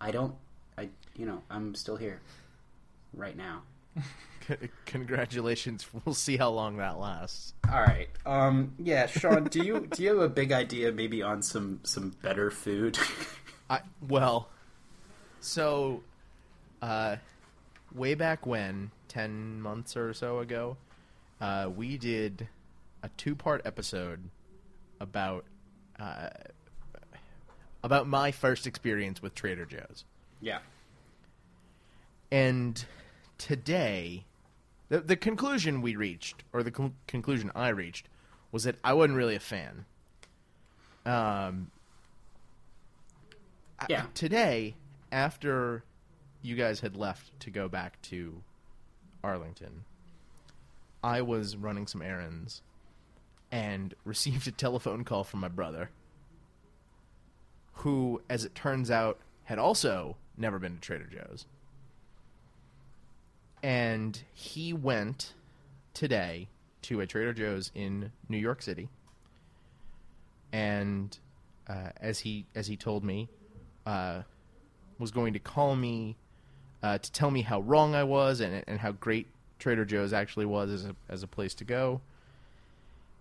I 0.00 0.10
don't 0.10 0.34
I 0.76 0.88
you 1.14 1.26
know 1.26 1.42
I'm 1.48 1.76
still 1.76 1.96
here 1.96 2.20
right 3.14 3.36
now. 3.36 3.62
C- 4.46 4.56
congratulations. 4.86 5.86
We'll 6.04 6.14
see 6.14 6.36
how 6.36 6.50
long 6.50 6.76
that 6.78 6.98
lasts. 6.98 7.54
All 7.70 7.80
right. 7.80 8.08
Um. 8.26 8.74
Yeah, 8.78 9.06
Sean. 9.06 9.44
do 9.44 9.64
you 9.64 9.86
do 9.86 10.02
you 10.02 10.08
have 10.10 10.18
a 10.18 10.28
big 10.28 10.52
idea 10.52 10.92
maybe 10.92 11.22
on 11.22 11.42
some 11.42 11.80
some 11.82 12.10
better 12.22 12.50
food? 12.50 12.98
I 13.70 13.80
well, 14.08 14.48
so, 15.40 16.02
uh, 16.82 17.16
way 17.94 18.14
back 18.14 18.46
when, 18.46 18.90
ten 19.08 19.60
months 19.60 19.96
or 19.96 20.12
so 20.12 20.40
ago, 20.40 20.76
uh, 21.40 21.70
we 21.74 21.96
did 21.96 22.48
a 23.02 23.08
two-part 23.16 23.62
episode 23.64 24.20
about 25.00 25.44
uh, 25.98 26.28
about 27.82 28.06
my 28.06 28.30
first 28.30 28.66
experience 28.66 29.22
with 29.22 29.34
Trader 29.34 29.64
Joe's. 29.64 30.04
Yeah. 30.40 30.58
And 32.30 32.84
today, 33.40 34.24
the 34.88 35.00
the 35.00 35.16
conclusion 35.16 35.80
we 35.82 35.96
reached, 35.96 36.44
or 36.52 36.62
the 36.62 36.70
con- 36.70 36.94
conclusion 37.08 37.50
I 37.54 37.68
reached, 37.70 38.08
was 38.52 38.64
that 38.64 38.76
I 38.84 38.92
wasn't 38.92 39.16
really 39.16 39.34
a 39.34 39.40
fan. 39.40 39.86
Um. 41.06 41.70
I- 43.78 43.86
Yeah. 43.88 44.06
today, 44.14 44.76
after 45.10 45.82
you 46.42 46.54
guys 46.54 46.80
had 46.80 46.94
left 46.96 47.38
to 47.40 47.50
go 47.50 47.66
back 47.68 48.00
to 48.02 48.42
Arlington, 49.24 49.84
I 51.02 51.22
was 51.22 51.56
running 51.56 51.86
some 51.86 52.02
errands 52.02 52.60
and 53.50 53.94
received 54.04 54.46
a 54.46 54.52
telephone 54.52 55.02
call 55.04 55.24
from 55.24 55.40
my 55.40 55.48
brother, 55.48 55.90
who, 57.74 58.20
as 58.28 58.44
it 58.44 58.54
turns 58.54 58.90
out, 58.90 59.18
had 59.44 59.58
also 59.58 60.16
never 60.36 60.58
been 60.58 60.74
to 60.74 60.80
Trader 60.80 61.06
Joe's. 61.06 61.46
And 63.62 64.20
he 64.32 64.72
went 64.72 65.34
today 65.94 66.48
to 66.82 67.00
a 67.00 67.06
Trader 67.06 67.32
Joe's 67.32 67.70
in 67.74 68.12
New 68.28 68.38
York 68.38 68.62
City. 68.62 68.88
And 70.52 71.16
uh, 71.68 71.90
as 72.00 72.20
he 72.20 72.46
as 72.54 72.66
he 72.66 72.76
told 72.76 73.04
me, 73.04 73.28
uh, 73.86 74.22
was 74.98 75.10
going 75.10 75.32
to 75.34 75.38
call 75.38 75.76
me 75.76 76.16
uh, 76.82 76.98
to 76.98 77.12
tell 77.12 77.30
me 77.30 77.42
how 77.42 77.60
wrong 77.60 77.94
I 77.94 78.04
was 78.04 78.40
and 78.40 78.64
and 78.66 78.80
how 78.80 78.92
great 78.92 79.26
Trader 79.58 79.84
Joe's 79.84 80.12
actually 80.12 80.46
was 80.46 80.70
as 80.70 80.84
a 80.84 80.96
as 81.08 81.22
a 81.22 81.26
place 81.26 81.54
to 81.54 81.64
go. 81.64 82.00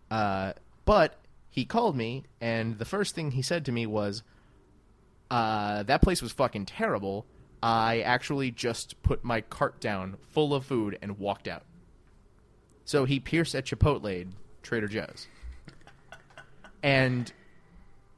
Uh, 0.09 0.53
but 0.85 1.17
he 1.51 1.65
called 1.65 1.95
me, 1.95 2.23
and 2.41 2.77
the 2.77 2.85
first 2.85 3.13
thing 3.13 3.31
he 3.31 3.41
said 3.41 3.65
to 3.65 3.71
me 3.71 3.85
was, 3.85 4.23
uh, 5.29 5.83
"That 5.83 6.01
place 6.01 6.21
was 6.21 6.31
fucking 6.31 6.65
terrible. 6.65 7.25
I 7.61 8.01
actually 8.01 8.51
just 8.51 9.01
put 9.03 9.23
my 9.23 9.41
cart 9.41 9.79
down 9.79 10.17
full 10.31 10.53
of 10.53 10.65
food 10.65 10.97
and 11.01 11.19
walked 11.19 11.47
out." 11.47 11.63
So 12.85 13.05
he 13.05 13.19
pierced 13.19 13.53
at 13.55 13.65
Chipotle, 13.65 14.31
Trader 14.63 14.87
Joe's, 14.87 15.27
and 16.81 17.31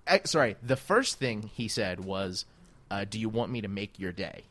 eh, 0.08 0.20
sorry, 0.26 0.56
the 0.62 0.76
first 0.76 1.20
thing 1.20 1.50
he 1.54 1.68
said 1.68 2.04
was, 2.04 2.46
uh, 2.90 3.06
"Do 3.06 3.20
you 3.20 3.30
want 3.30 3.52
me 3.52 3.62
to 3.62 3.68
make 3.68 4.00
your 4.00 4.12
day?" 4.12 4.46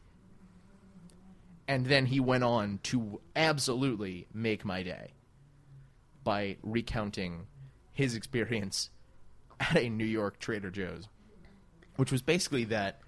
And 1.69 1.87
then 1.87 2.07
he 2.07 2.19
went 2.19 2.43
on 2.43 2.81
to 2.85 3.21
absolutely 3.37 4.27
make 4.35 4.65
my 4.65 4.83
day 4.83 5.13
by 6.25 6.57
recounting 6.63 7.47
his 7.93 8.15
experience 8.15 8.91
at 9.61 9.77
a 9.77 9.89
New 9.89 10.05
York 10.05 10.39
Trader 10.39 10.71
Joe's, 10.71 11.09
which 11.97 12.11
was 12.11 12.23
basically 12.23 12.65
that 12.65 13.01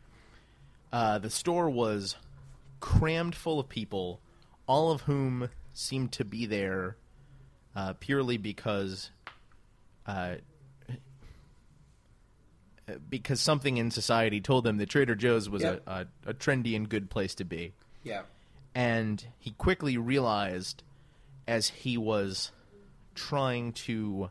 uh, 0.92 1.18
the 1.18 1.30
store 1.30 1.70
was 1.70 2.16
crammed 2.80 3.34
full 3.34 3.58
of 3.60 3.68
people, 3.68 4.20
all 4.66 4.90
of 4.90 5.02
whom 5.02 5.48
seemed 5.72 6.12
to 6.12 6.24
be 6.24 6.46
there 6.46 6.96
uh, 7.74 7.94
purely 7.94 8.36
because 8.36 9.10
uh, 10.06 10.34
because 13.08 13.40
something 13.40 13.76
in 13.76 13.90
society 13.90 14.40
told 14.40 14.64
them 14.64 14.76
that 14.78 14.88
Trader 14.88 15.14
Joe's 15.14 15.48
was 15.48 15.62
Yep. 15.62 15.82
a, 15.86 15.90
a, 16.26 16.30
a 16.30 16.34
trendy 16.34 16.74
and 16.76 16.88
good 16.88 17.08
place 17.10 17.34
to 17.36 17.44
be 17.44 17.72
Yeah. 18.02 18.22
and 18.74 19.24
he 19.38 19.52
quickly 19.52 19.96
realized 19.96 20.82
as 21.46 21.68
he 21.68 21.96
was 21.96 22.50
trying 23.14 23.72
to 23.72 24.30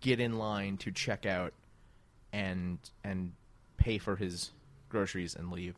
get 0.00 0.20
in 0.20 0.38
line 0.38 0.78
to 0.78 0.90
check 0.90 1.26
out 1.26 1.52
and 2.32 2.78
and 3.04 3.32
pay 3.76 3.98
for 3.98 4.16
his 4.16 4.50
groceries 4.96 5.34
and 5.34 5.50
leave 5.52 5.74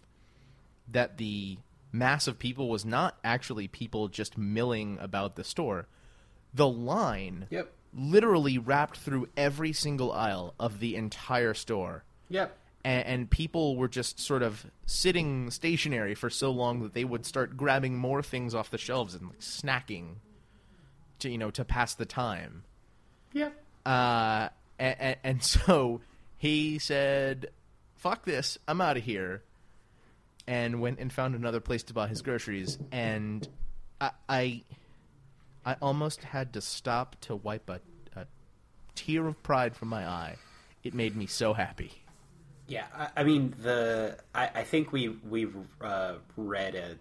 that 0.90 1.18
the 1.18 1.59
mass 1.90 2.28
of 2.28 2.38
people 2.38 2.68
was 2.68 2.85
not 2.85 3.18
actually 3.24 3.66
people 3.66 4.07
just 4.09 4.38
milling 4.38 4.96
about 5.00 5.35
the 5.35 5.42
store 5.44 5.87
the 6.54 6.68
line 6.68 7.46
Yep. 7.50 7.72
literally 7.92 8.59
wrapped 8.59 8.96
through 8.98 9.28
every 9.37 9.72
single 9.72 10.12
aisle 10.12 10.54
of 10.61 10.78
the 10.81 10.94
entire 10.96 11.52
store 11.52 12.04
Yep. 12.28 12.57
and, 12.85 13.07
and 13.07 13.31
people 13.31 13.76
were 13.76 13.88
just 13.88 14.20
sort 14.20 14.42
of 14.42 14.66
sitting 14.87 15.50
stationary 15.50 16.14
for 16.14 16.31
so 16.31 16.50
long 16.52 16.81
that 16.83 16.94
they 16.94 17.04
would 17.04 17.26
start 17.26 17.57
grabbing 17.57 17.98
more 17.98 18.22
things 18.22 18.54
off 18.54 18.70
the 18.70 18.78
shelves 18.78 19.14
and 19.14 19.26
like, 19.31 19.40
snacking 19.40 20.16
to 21.18 21.28
you 21.28 21.38
know 21.38 21.50
to 21.50 21.64
pass 21.64 21.94
the 21.94 22.07
time 22.07 22.62
Yep. 23.33 23.52
uh, 23.85 24.48
and, 24.78 25.16
and 25.24 25.42
so 25.42 26.00
he 26.37 26.78
said 26.78 27.48
fuck 27.98 28.24
this 28.24 28.58
i'm 28.66 28.80
out 28.80 28.96
of 28.96 29.04
here 29.04 29.42
and 30.46 30.80
went 30.80 30.98
and 30.98 31.12
found 31.12 31.34
another 31.34 31.61
place 31.61 31.82
to 31.82 31.94
buy 31.94 32.08
his 32.08 32.22
groceries 32.22 32.78
and 32.90 33.48
i 34.00 34.11
i, 34.28 34.62
I 35.64 35.76
almost 35.82 36.24
had 36.24 36.54
to 36.54 36.61
stop 36.61 37.16
to 37.22 37.37
wipe 37.37 37.68
a, 37.68 37.80
a 38.16 38.26
tear 38.94 39.26
of 39.26 39.42
pride 39.42 39.76
from 39.76 39.88
my 39.88 40.06
eye 40.06 40.37
it 40.82 40.94
made 40.94 41.14
me 41.14 41.26
so 41.26 41.52
happy 41.52 41.92
Yeah, 42.68 42.84
I, 42.94 43.08
I 43.16 43.24
mean 43.24 43.54
the. 43.62 44.18
I, 44.34 44.50
I 44.56 44.62
think 44.62 44.92
we 44.92 45.08
we 45.08 45.48
uh, 45.80 46.16
read 46.37 46.74
a 46.74 46.96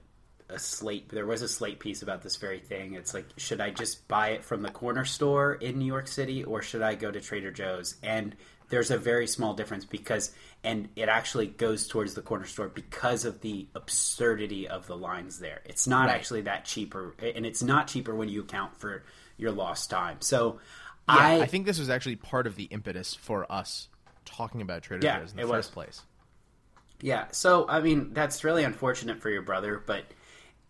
a 0.50 0.58
slate. 0.58 1.10
There 1.10 1.26
was 1.26 1.42
a 1.42 1.48
slate 1.48 1.80
piece 1.80 2.02
about 2.02 2.22
this 2.22 2.38
very 2.38 2.60
thing. 2.60 2.94
It's 2.94 3.14
like, 3.14 3.26
should 3.36 3.60
I 3.60 3.72
just 3.72 4.08
buy 4.08 4.30
it 4.30 4.46
from 4.46 4.62
the 4.62 4.72
corner 4.72 5.04
store 5.04 5.56
in 5.56 5.78
New 5.78 5.86
York 5.86 6.08
City, 6.08 6.44
or 6.44 6.62
should 6.62 6.82
I 6.82 6.96
go 6.96 7.12
to 7.12 7.20
Trader 7.20 7.52
Joe's? 7.52 7.96
And 8.02 8.36
there's 8.70 8.92
a 8.92 8.98
very 8.98 9.28
small 9.28 9.54
difference 9.54 9.86
because, 9.86 10.32
and 10.64 10.90
it 10.96 11.10
actually 11.10 11.48
goes 11.48 11.88
towards 11.88 12.14
the 12.16 12.22
corner 12.22 12.46
store 12.46 12.68
because 12.68 13.26
of 13.26 13.42
the 13.42 13.68
absurdity 13.76 14.68
of 14.68 14.88
the 14.88 14.98
lines 14.98 15.40
there. 15.40 15.62
It's 15.66 15.88
not 15.88 16.08
Right. 16.08 16.16
actually 16.16 16.42
that 16.42 16.66
cheaper, 16.66 17.16
and 17.20 17.46
it's 17.46 17.64
not 17.64 17.88
cheaper 17.88 18.14
when 18.14 18.30
you 18.30 18.42
account 18.42 18.78
for 18.80 19.04
your 19.38 19.52
lost 19.52 19.90
time. 19.90 20.18
So. 20.22 20.60
Yeah, 21.10 21.16
I, 21.16 21.42
I, 21.42 21.46
think 21.46 21.66
this 21.66 21.80
was 21.80 21.90
actually 21.90 22.18
part 22.18 22.48
of 22.48 22.58
the 22.58 22.66
impetus 22.66 23.14
for 23.14 23.50
us 23.50 23.88
talking 24.26 24.62
about 24.62 24.84
Trader 24.84 25.06
Yeah, 25.06 25.20
Joe's 25.20 25.32
in 25.32 25.38
the 25.38 25.44
first 25.44 25.70
was. 25.70 25.70
place. 25.70 26.02
Yeah, 27.00 27.26
so 27.32 27.66
I 27.70 27.80
mean 27.80 28.14
that's 28.14 28.44
really 28.44 28.64
unfortunate 28.64 29.22
for 29.22 29.30
your 29.30 29.44
brother, 29.44 29.82
but 29.86 30.04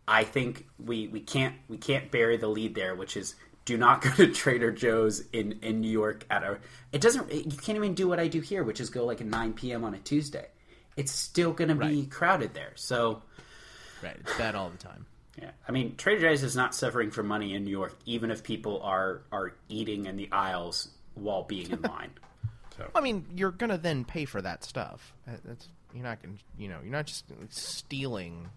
I 0.07 0.23
think 0.23 0.67
we, 0.77 1.07
we 1.07 1.21
can't 1.21 1.55
we 1.67 1.77
can't 1.77 2.11
bury 2.11 2.37
the 2.37 2.47
lead 2.47 2.75
there, 2.75 2.95
which 2.95 3.17
is 3.17 3.33
do 3.67 3.77
not 3.77 4.01
go 4.01 4.09
to 4.11 4.31
Trader 4.31 4.71
Joe's 4.71 5.19
in, 5.33 5.59
in 5.61 5.81
New 5.81 5.91
York 5.91 6.25
at 6.31 6.41
a. 6.41 6.57
It 6.91 7.01
doesn't. 7.01 7.31
You 7.31 7.57
can't 7.57 7.75
even 7.75 7.93
do 7.93 8.07
what 8.07 8.19
I 8.19 8.27
do 8.27 8.39
here, 8.41 8.63
which 8.63 8.79
is 8.79 8.89
go 8.89 9.05
like 9.05 9.21
at 9.21 9.27
nine 9.27 9.53
p.m. 9.53 9.83
on 9.83 9.93
a 9.93 9.99
Tuesday. 9.99 10.47
It's 10.95 11.11
still 11.11 11.51
going 11.53 11.67
to 11.67 11.75
be 11.75 12.01
Right. 12.01 12.09
crowded 12.09 12.55
there. 12.55 12.71
So 12.75 13.21
Right, 14.01 14.15
it's 14.19 14.35
bad 14.37 14.55
all 14.55 14.69
the 14.69 14.77
time. 14.77 15.05
yeah, 15.41 15.51
I 15.67 15.71
mean 15.71 15.95
Trader 15.97 16.21
Joe's 16.21 16.41
is 16.43 16.55
not 16.55 16.73
suffering 16.73 17.11
for 17.11 17.21
money 17.23 17.53
in 17.53 17.63
New 17.65 17.71
York, 17.71 17.95
even 18.05 18.31
if 18.31 18.41
people 18.43 18.81
are 18.81 19.21
are 19.31 19.53
eating 19.69 20.05
in 20.05 20.15
the 20.15 20.29
aisles 20.31 20.89
while 21.13 21.43
being 21.43 21.69
in 21.69 21.81
line. 21.83 22.11
So 22.77 22.87
I 22.93 23.01
mean, 23.01 23.25
you're 23.35 23.49
gonna 23.49 23.79
then 23.79 24.05
pay 24.05 24.25
for 24.25 24.39
that 24.39 24.63
stuff. 24.63 25.15
Uh, 25.27 25.31
that's 25.43 25.67
you're 25.95 26.03
not 26.03 26.21
gonna, 26.21 26.35
you 26.59 26.67
know, 26.67 26.77
you're 26.83 26.91
not 26.91 27.07
just 27.07 27.25
stealing 27.49 28.49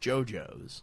JoJo's. 0.00 0.82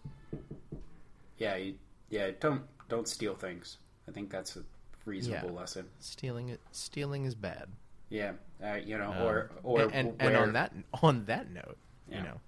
yeah, 1.37 1.55
you, 1.55 1.75
yeah, 2.09 2.31
don't 2.37 2.63
don't 2.89 3.07
steal 3.07 3.35
things. 3.35 3.77
I 4.07 4.11
think 4.11 4.29
that's 4.29 4.57
a 4.57 4.63
reasonable 5.05 5.51
Yeah. 5.51 5.55
lesson. 5.59 5.89
Stealing 5.99 6.49
it, 6.49 6.59
stealing 6.71 7.23
is 7.25 7.35
bad. 7.35 7.69
Yeah, 8.09 8.33
uh, 8.63 8.73
you 8.83 8.97
know, 8.97 9.13
or 9.23 9.51
Um, 9.51 9.57
or 9.63 9.81
and 9.83 9.91
and, 9.93 10.07
and 10.19 10.33
where- 10.33 10.41
on 10.41 10.53
that 10.53 10.73
on 11.01 11.25
that 11.25 11.49
note, 11.51 11.77
Yeah. 12.09 12.17
you 12.17 12.23
know, 12.23 12.41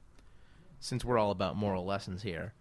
since 0.79 1.05
we're 1.05 1.17
all 1.19 1.31
about 1.31 1.55
moral 1.55 1.85
lessons 1.85 2.23
here, 2.23 2.53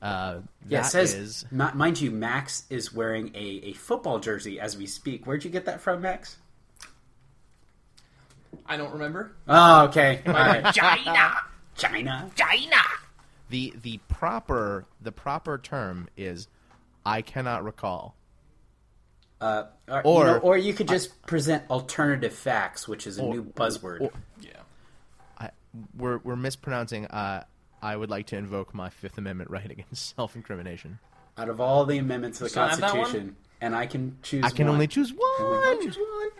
uh, 0.00 0.40
yeah, 0.66 0.80
it 0.80 0.84
says 0.84 1.14
is- 1.14 1.46
mi- 1.50 1.72
mind 1.74 2.00
you, 2.00 2.10
Max 2.10 2.64
is 2.70 2.92
wearing 2.92 3.30
a, 3.34 3.38
a 3.64 3.72
football 3.74 4.18
jersey 4.18 4.58
as 4.58 4.76
we 4.78 4.86
speak. 4.86 5.26
Where'd 5.26 5.44
you 5.44 5.50
get 5.50 5.66
that 5.66 5.80
from, 5.82 6.00
Max? 6.00 6.38
I 8.66 8.76
don't 8.76 8.92
remember. 8.92 9.32
Oh, 9.46 9.84
okay, 9.86 10.22
all 10.26 10.32
My 10.32 10.46
right. 10.60 10.62
vagina, 10.62 11.36
China. 11.76 12.30
vagina. 12.30 12.76
the 13.50 13.74
the 13.82 13.98
proper 14.08 14.84
the 15.00 15.12
proper 15.12 15.58
term 15.58 16.08
is 16.16 16.48
I 17.08 17.22
cannot 17.22 17.64
recall. 17.64 18.14
Uh, 19.40 19.64
or, 19.88 20.02
Or- 20.04 20.18
you 20.26 20.32
know, 20.32 20.38
or 20.38 20.58
you 20.58 20.74
could 20.74 20.88
just 20.88 21.22
present 21.22 21.62
alternative 21.70 22.32
facts, 22.32 22.88
which 22.88 23.06
is 23.06 23.18
a 23.18 23.22
Or- 23.22 23.34
new 23.34 23.44
buzzword. 23.44 24.00
or- 24.00 24.10
Yeah. 24.40 24.50
I, 25.38 25.50
we're 25.96 26.18
we're 26.18 26.36
mispronouncing. 26.36 27.06
Uh, 27.06 27.44
I 27.80 27.96
would 27.96 28.10
like 28.10 28.26
to 28.28 28.36
invoke 28.36 28.74
my 28.74 28.90
Fifth 28.90 29.16
Amendment 29.18 29.50
right 29.50 29.70
against 29.70 30.16
self-incrimination. 30.16 30.98
Out 31.36 31.48
of 31.48 31.60
all 31.60 31.84
the 31.86 31.98
amendments 31.98 32.38
to 32.38 32.44
the 32.44 32.50
still 32.50 32.66
have 32.66 32.80
that 32.80 32.92
one? 32.92 33.00
Constitution, 33.02 33.36
and 33.60 33.76
I 33.76 33.86
can 33.86 34.18
choose. 34.22 34.44
I 34.44 34.50
can 34.50 34.66
one. 34.66 34.74
only 34.74 34.88
choose 34.88 35.12
Only 35.40 35.56
one. 35.76 35.82
choose 35.82 35.96
one. 35.96 36.30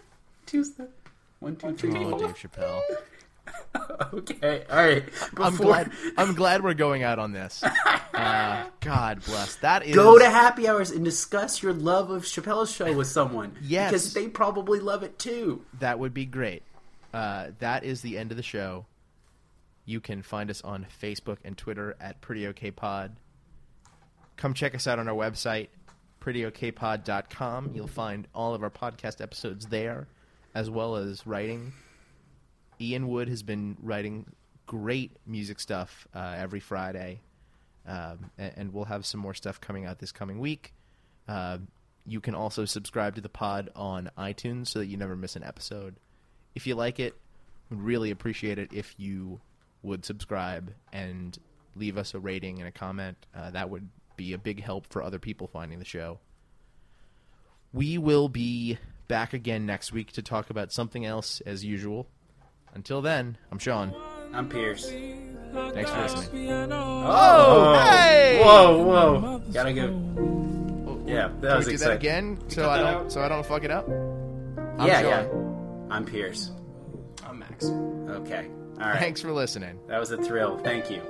Choose 0.46 0.70
the 0.72 0.88
one, 1.38 1.54
two, 1.56 1.74
three, 1.76 1.94
Oh, 2.04 2.10
four. 2.10 2.18
Dave 2.18 2.36
Chappelle. 2.36 2.80
okay, 4.14 4.64
all 4.70 4.76
right. 4.76 5.04
I'm 5.36 5.56
glad. 5.56 5.92
I'm 6.16 6.34
glad 6.34 6.62
we're 6.62 6.74
going 6.74 7.02
out 7.02 7.18
on 7.18 7.32
this. 7.32 7.62
Uh, 8.18 8.64
God 8.80 9.22
bless. 9.24 9.54
That 9.56 9.86
is 9.86 9.94
Go 9.94 10.18
to 10.18 10.28
happy 10.28 10.66
hours 10.66 10.90
and 10.90 11.04
discuss 11.04 11.62
your 11.62 11.72
love 11.72 12.10
of 12.10 12.24
Chappelle's 12.24 12.68
show 12.68 12.92
with 12.92 13.06
someone. 13.06 13.56
Yes. 13.62 13.92
because 13.92 14.12
they 14.12 14.26
probably 14.26 14.80
love 14.80 15.04
it 15.04 15.20
too. 15.20 15.64
That 15.78 16.00
would 16.00 16.12
be 16.12 16.24
great. 16.24 16.64
Uh, 17.14 17.48
that 17.60 17.84
is 17.84 18.00
the 18.00 18.18
end 18.18 18.32
of 18.32 18.36
the 18.36 18.42
show. 18.42 18.86
You 19.84 20.00
can 20.00 20.22
find 20.22 20.50
us 20.50 20.62
on 20.62 20.84
Facebook 21.00 21.36
and 21.44 21.56
Twitter 21.56 21.94
at 22.00 22.20
Pretty 22.20 22.48
OK 22.48 22.72
Pod. 22.72 23.14
Come 24.36 24.52
check 24.52 24.74
us 24.74 24.88
out 24.88 24.98
on 24.98 25.08
our 25.08 25.14
website, 25.14 25.68
prettyokpod.com. 26.20 27.70
You'll 27.72 27.86
find 27.86 28.26
all 28.34 28.52
of 28.52 28.64
our 28.64 28.70
podcast 28.70 29.20
episodes 29.20 29.66
there, 29.66 30.08
as 30.56 30.68
well 30.68 30.96
as 30.96 31.24
writing. 31.24 31.72
Ian 32.80 33.08
Wood 33.08 33.28
has 33.28 33.42
been 33.42 33.76
writing 33.82 34.26
great 34.66 35.12
music 35.26 35.60
stuff 35.60 36.06
uh, 36.14 36.34
every 36.36 36.60
Friday, 36.60 37.20
um, 37.86 38.30
and, 38.36 38.52
and 38.56 38.72
we'll 38.74 38.84
have 38.84 39.04
some 39.06 39.20
more 39.20 39.34
stuff 39.34 39.60
coming 39.60 39.86
out 39.86 39.98
this 39.98 40.12
coming 40.12 40.38
week. 40.38 40.74
Uh, 41.26 41.58
you 42.06 42.20
can 42.20 42.34
also 42.34 42.64
subscribe 42.64 43.14
to 43.16 43.20
the 43.20 43.28
pod 43.28 43.70
on 43.76 44.10
iTunes 44.16 44.68
so 44.68 44.78
that 44.78 44.86
you 44.86 44.96
never 44.96 45.16
miss 45.16 45.36
an 45.36 45.44
episode. 45.44 45.96
If 46.54 46.66
you 46.66 46.74
like 46.74 46.98
it, 47.00 47.14
we'd 47.70 47.80
really 47.80 48.10
appreciate 48.10 48.58
it 48.58 48.72
if 48.72 48.94
you 48.96 49.40
would 49.82 50.04
subscribe 50.04 50.72
and 50.92 51.38
leave 51.76 51.98
us 51.98 52.14
a 52.14 52.18
rating 52.18 52.58
and 52.58 52.68
a 52.68 52.72
comment. 52.72 53.16
Uh, 53.34 53.50
that 53.50 53.70
would 53.70 53.88
be 54.16 54.32
a 54.32 54.38
big 54.38 54.62
help 54.62 54.86
for 54.86 55.02
other 55.02 55.18
people 55.18 55.46
finding 55.46 55.78
the 55.78 55.84
show. 55.84 56.18
We 57.72 57.98
will 57.98 58.28
be 58.28 58.78
back 59.06 59.32
again 59.32 59.66
next 59.66 59.92
week 59.92 60.12
to 60.12 60.22
talk 60.22 60.50
about 60.50 60.72
something 60.72 61.04
else 61.04 61.40
as 61.42 61.64
usual. 61.64 62.08
Until 62.74 63.00
then, 63.02 63.36
I'm 63.50 63.58
Sean. 63.58 63.94
I'm 64.32 64.48
Pierce. 64.48 64.88
Thanks 64.90 65.90
for 65.90 66.02
listening. 66.02 66.52
Oh, 66.52 67.04
oh. 67.06 67.80
hey! 67.80 68.40
Whoa, 68.44 68.84
whoa! 68.84 69.42
Gotta 69.52 69.72
go. 69.72 69.84
Oh, 70.86 71.00
yeah, 71.06 71.28
that 71.40 71.48
Can 71.48 71.56
was 71.56 71.66
we 71.66 71.72
do 71.72 71.74
exciting. 71.74 71.88
that 71.88 71.94
again 71.96 72.38
so 72.48 72.62
cut 72.62 72.70
I 72.70 72.78
don't 72.92 73.04
out? 73.06 73.12
so 73.12 73.22
I 73.22 73.28
don't 73.28 73.46
fuck 73.46 73.64
it 73.64 73.70
up. 73.70 73.88
I'm 73.88 74.86
yeah, 74.86 75.00
Sean. 75.00 75.10
yeah. 75.10 75.94
I'm 75.94 76.04
Pierce. 76.04 76.50
I'm 77.26 77.38
Max. 77.38 77.64
Okay. 77.64 78.46
All 78.80 78.88
right. 78.88 78.98
Thanks 78.98 79.20
for 79.22 79.32
listening. 79.32 79.80
That 79.88 79.98
was 79.98 80.10
a 80.10 80.18
thrill. 80.22 80.58
Thank 80.58 80.90
you. 80.90 81.00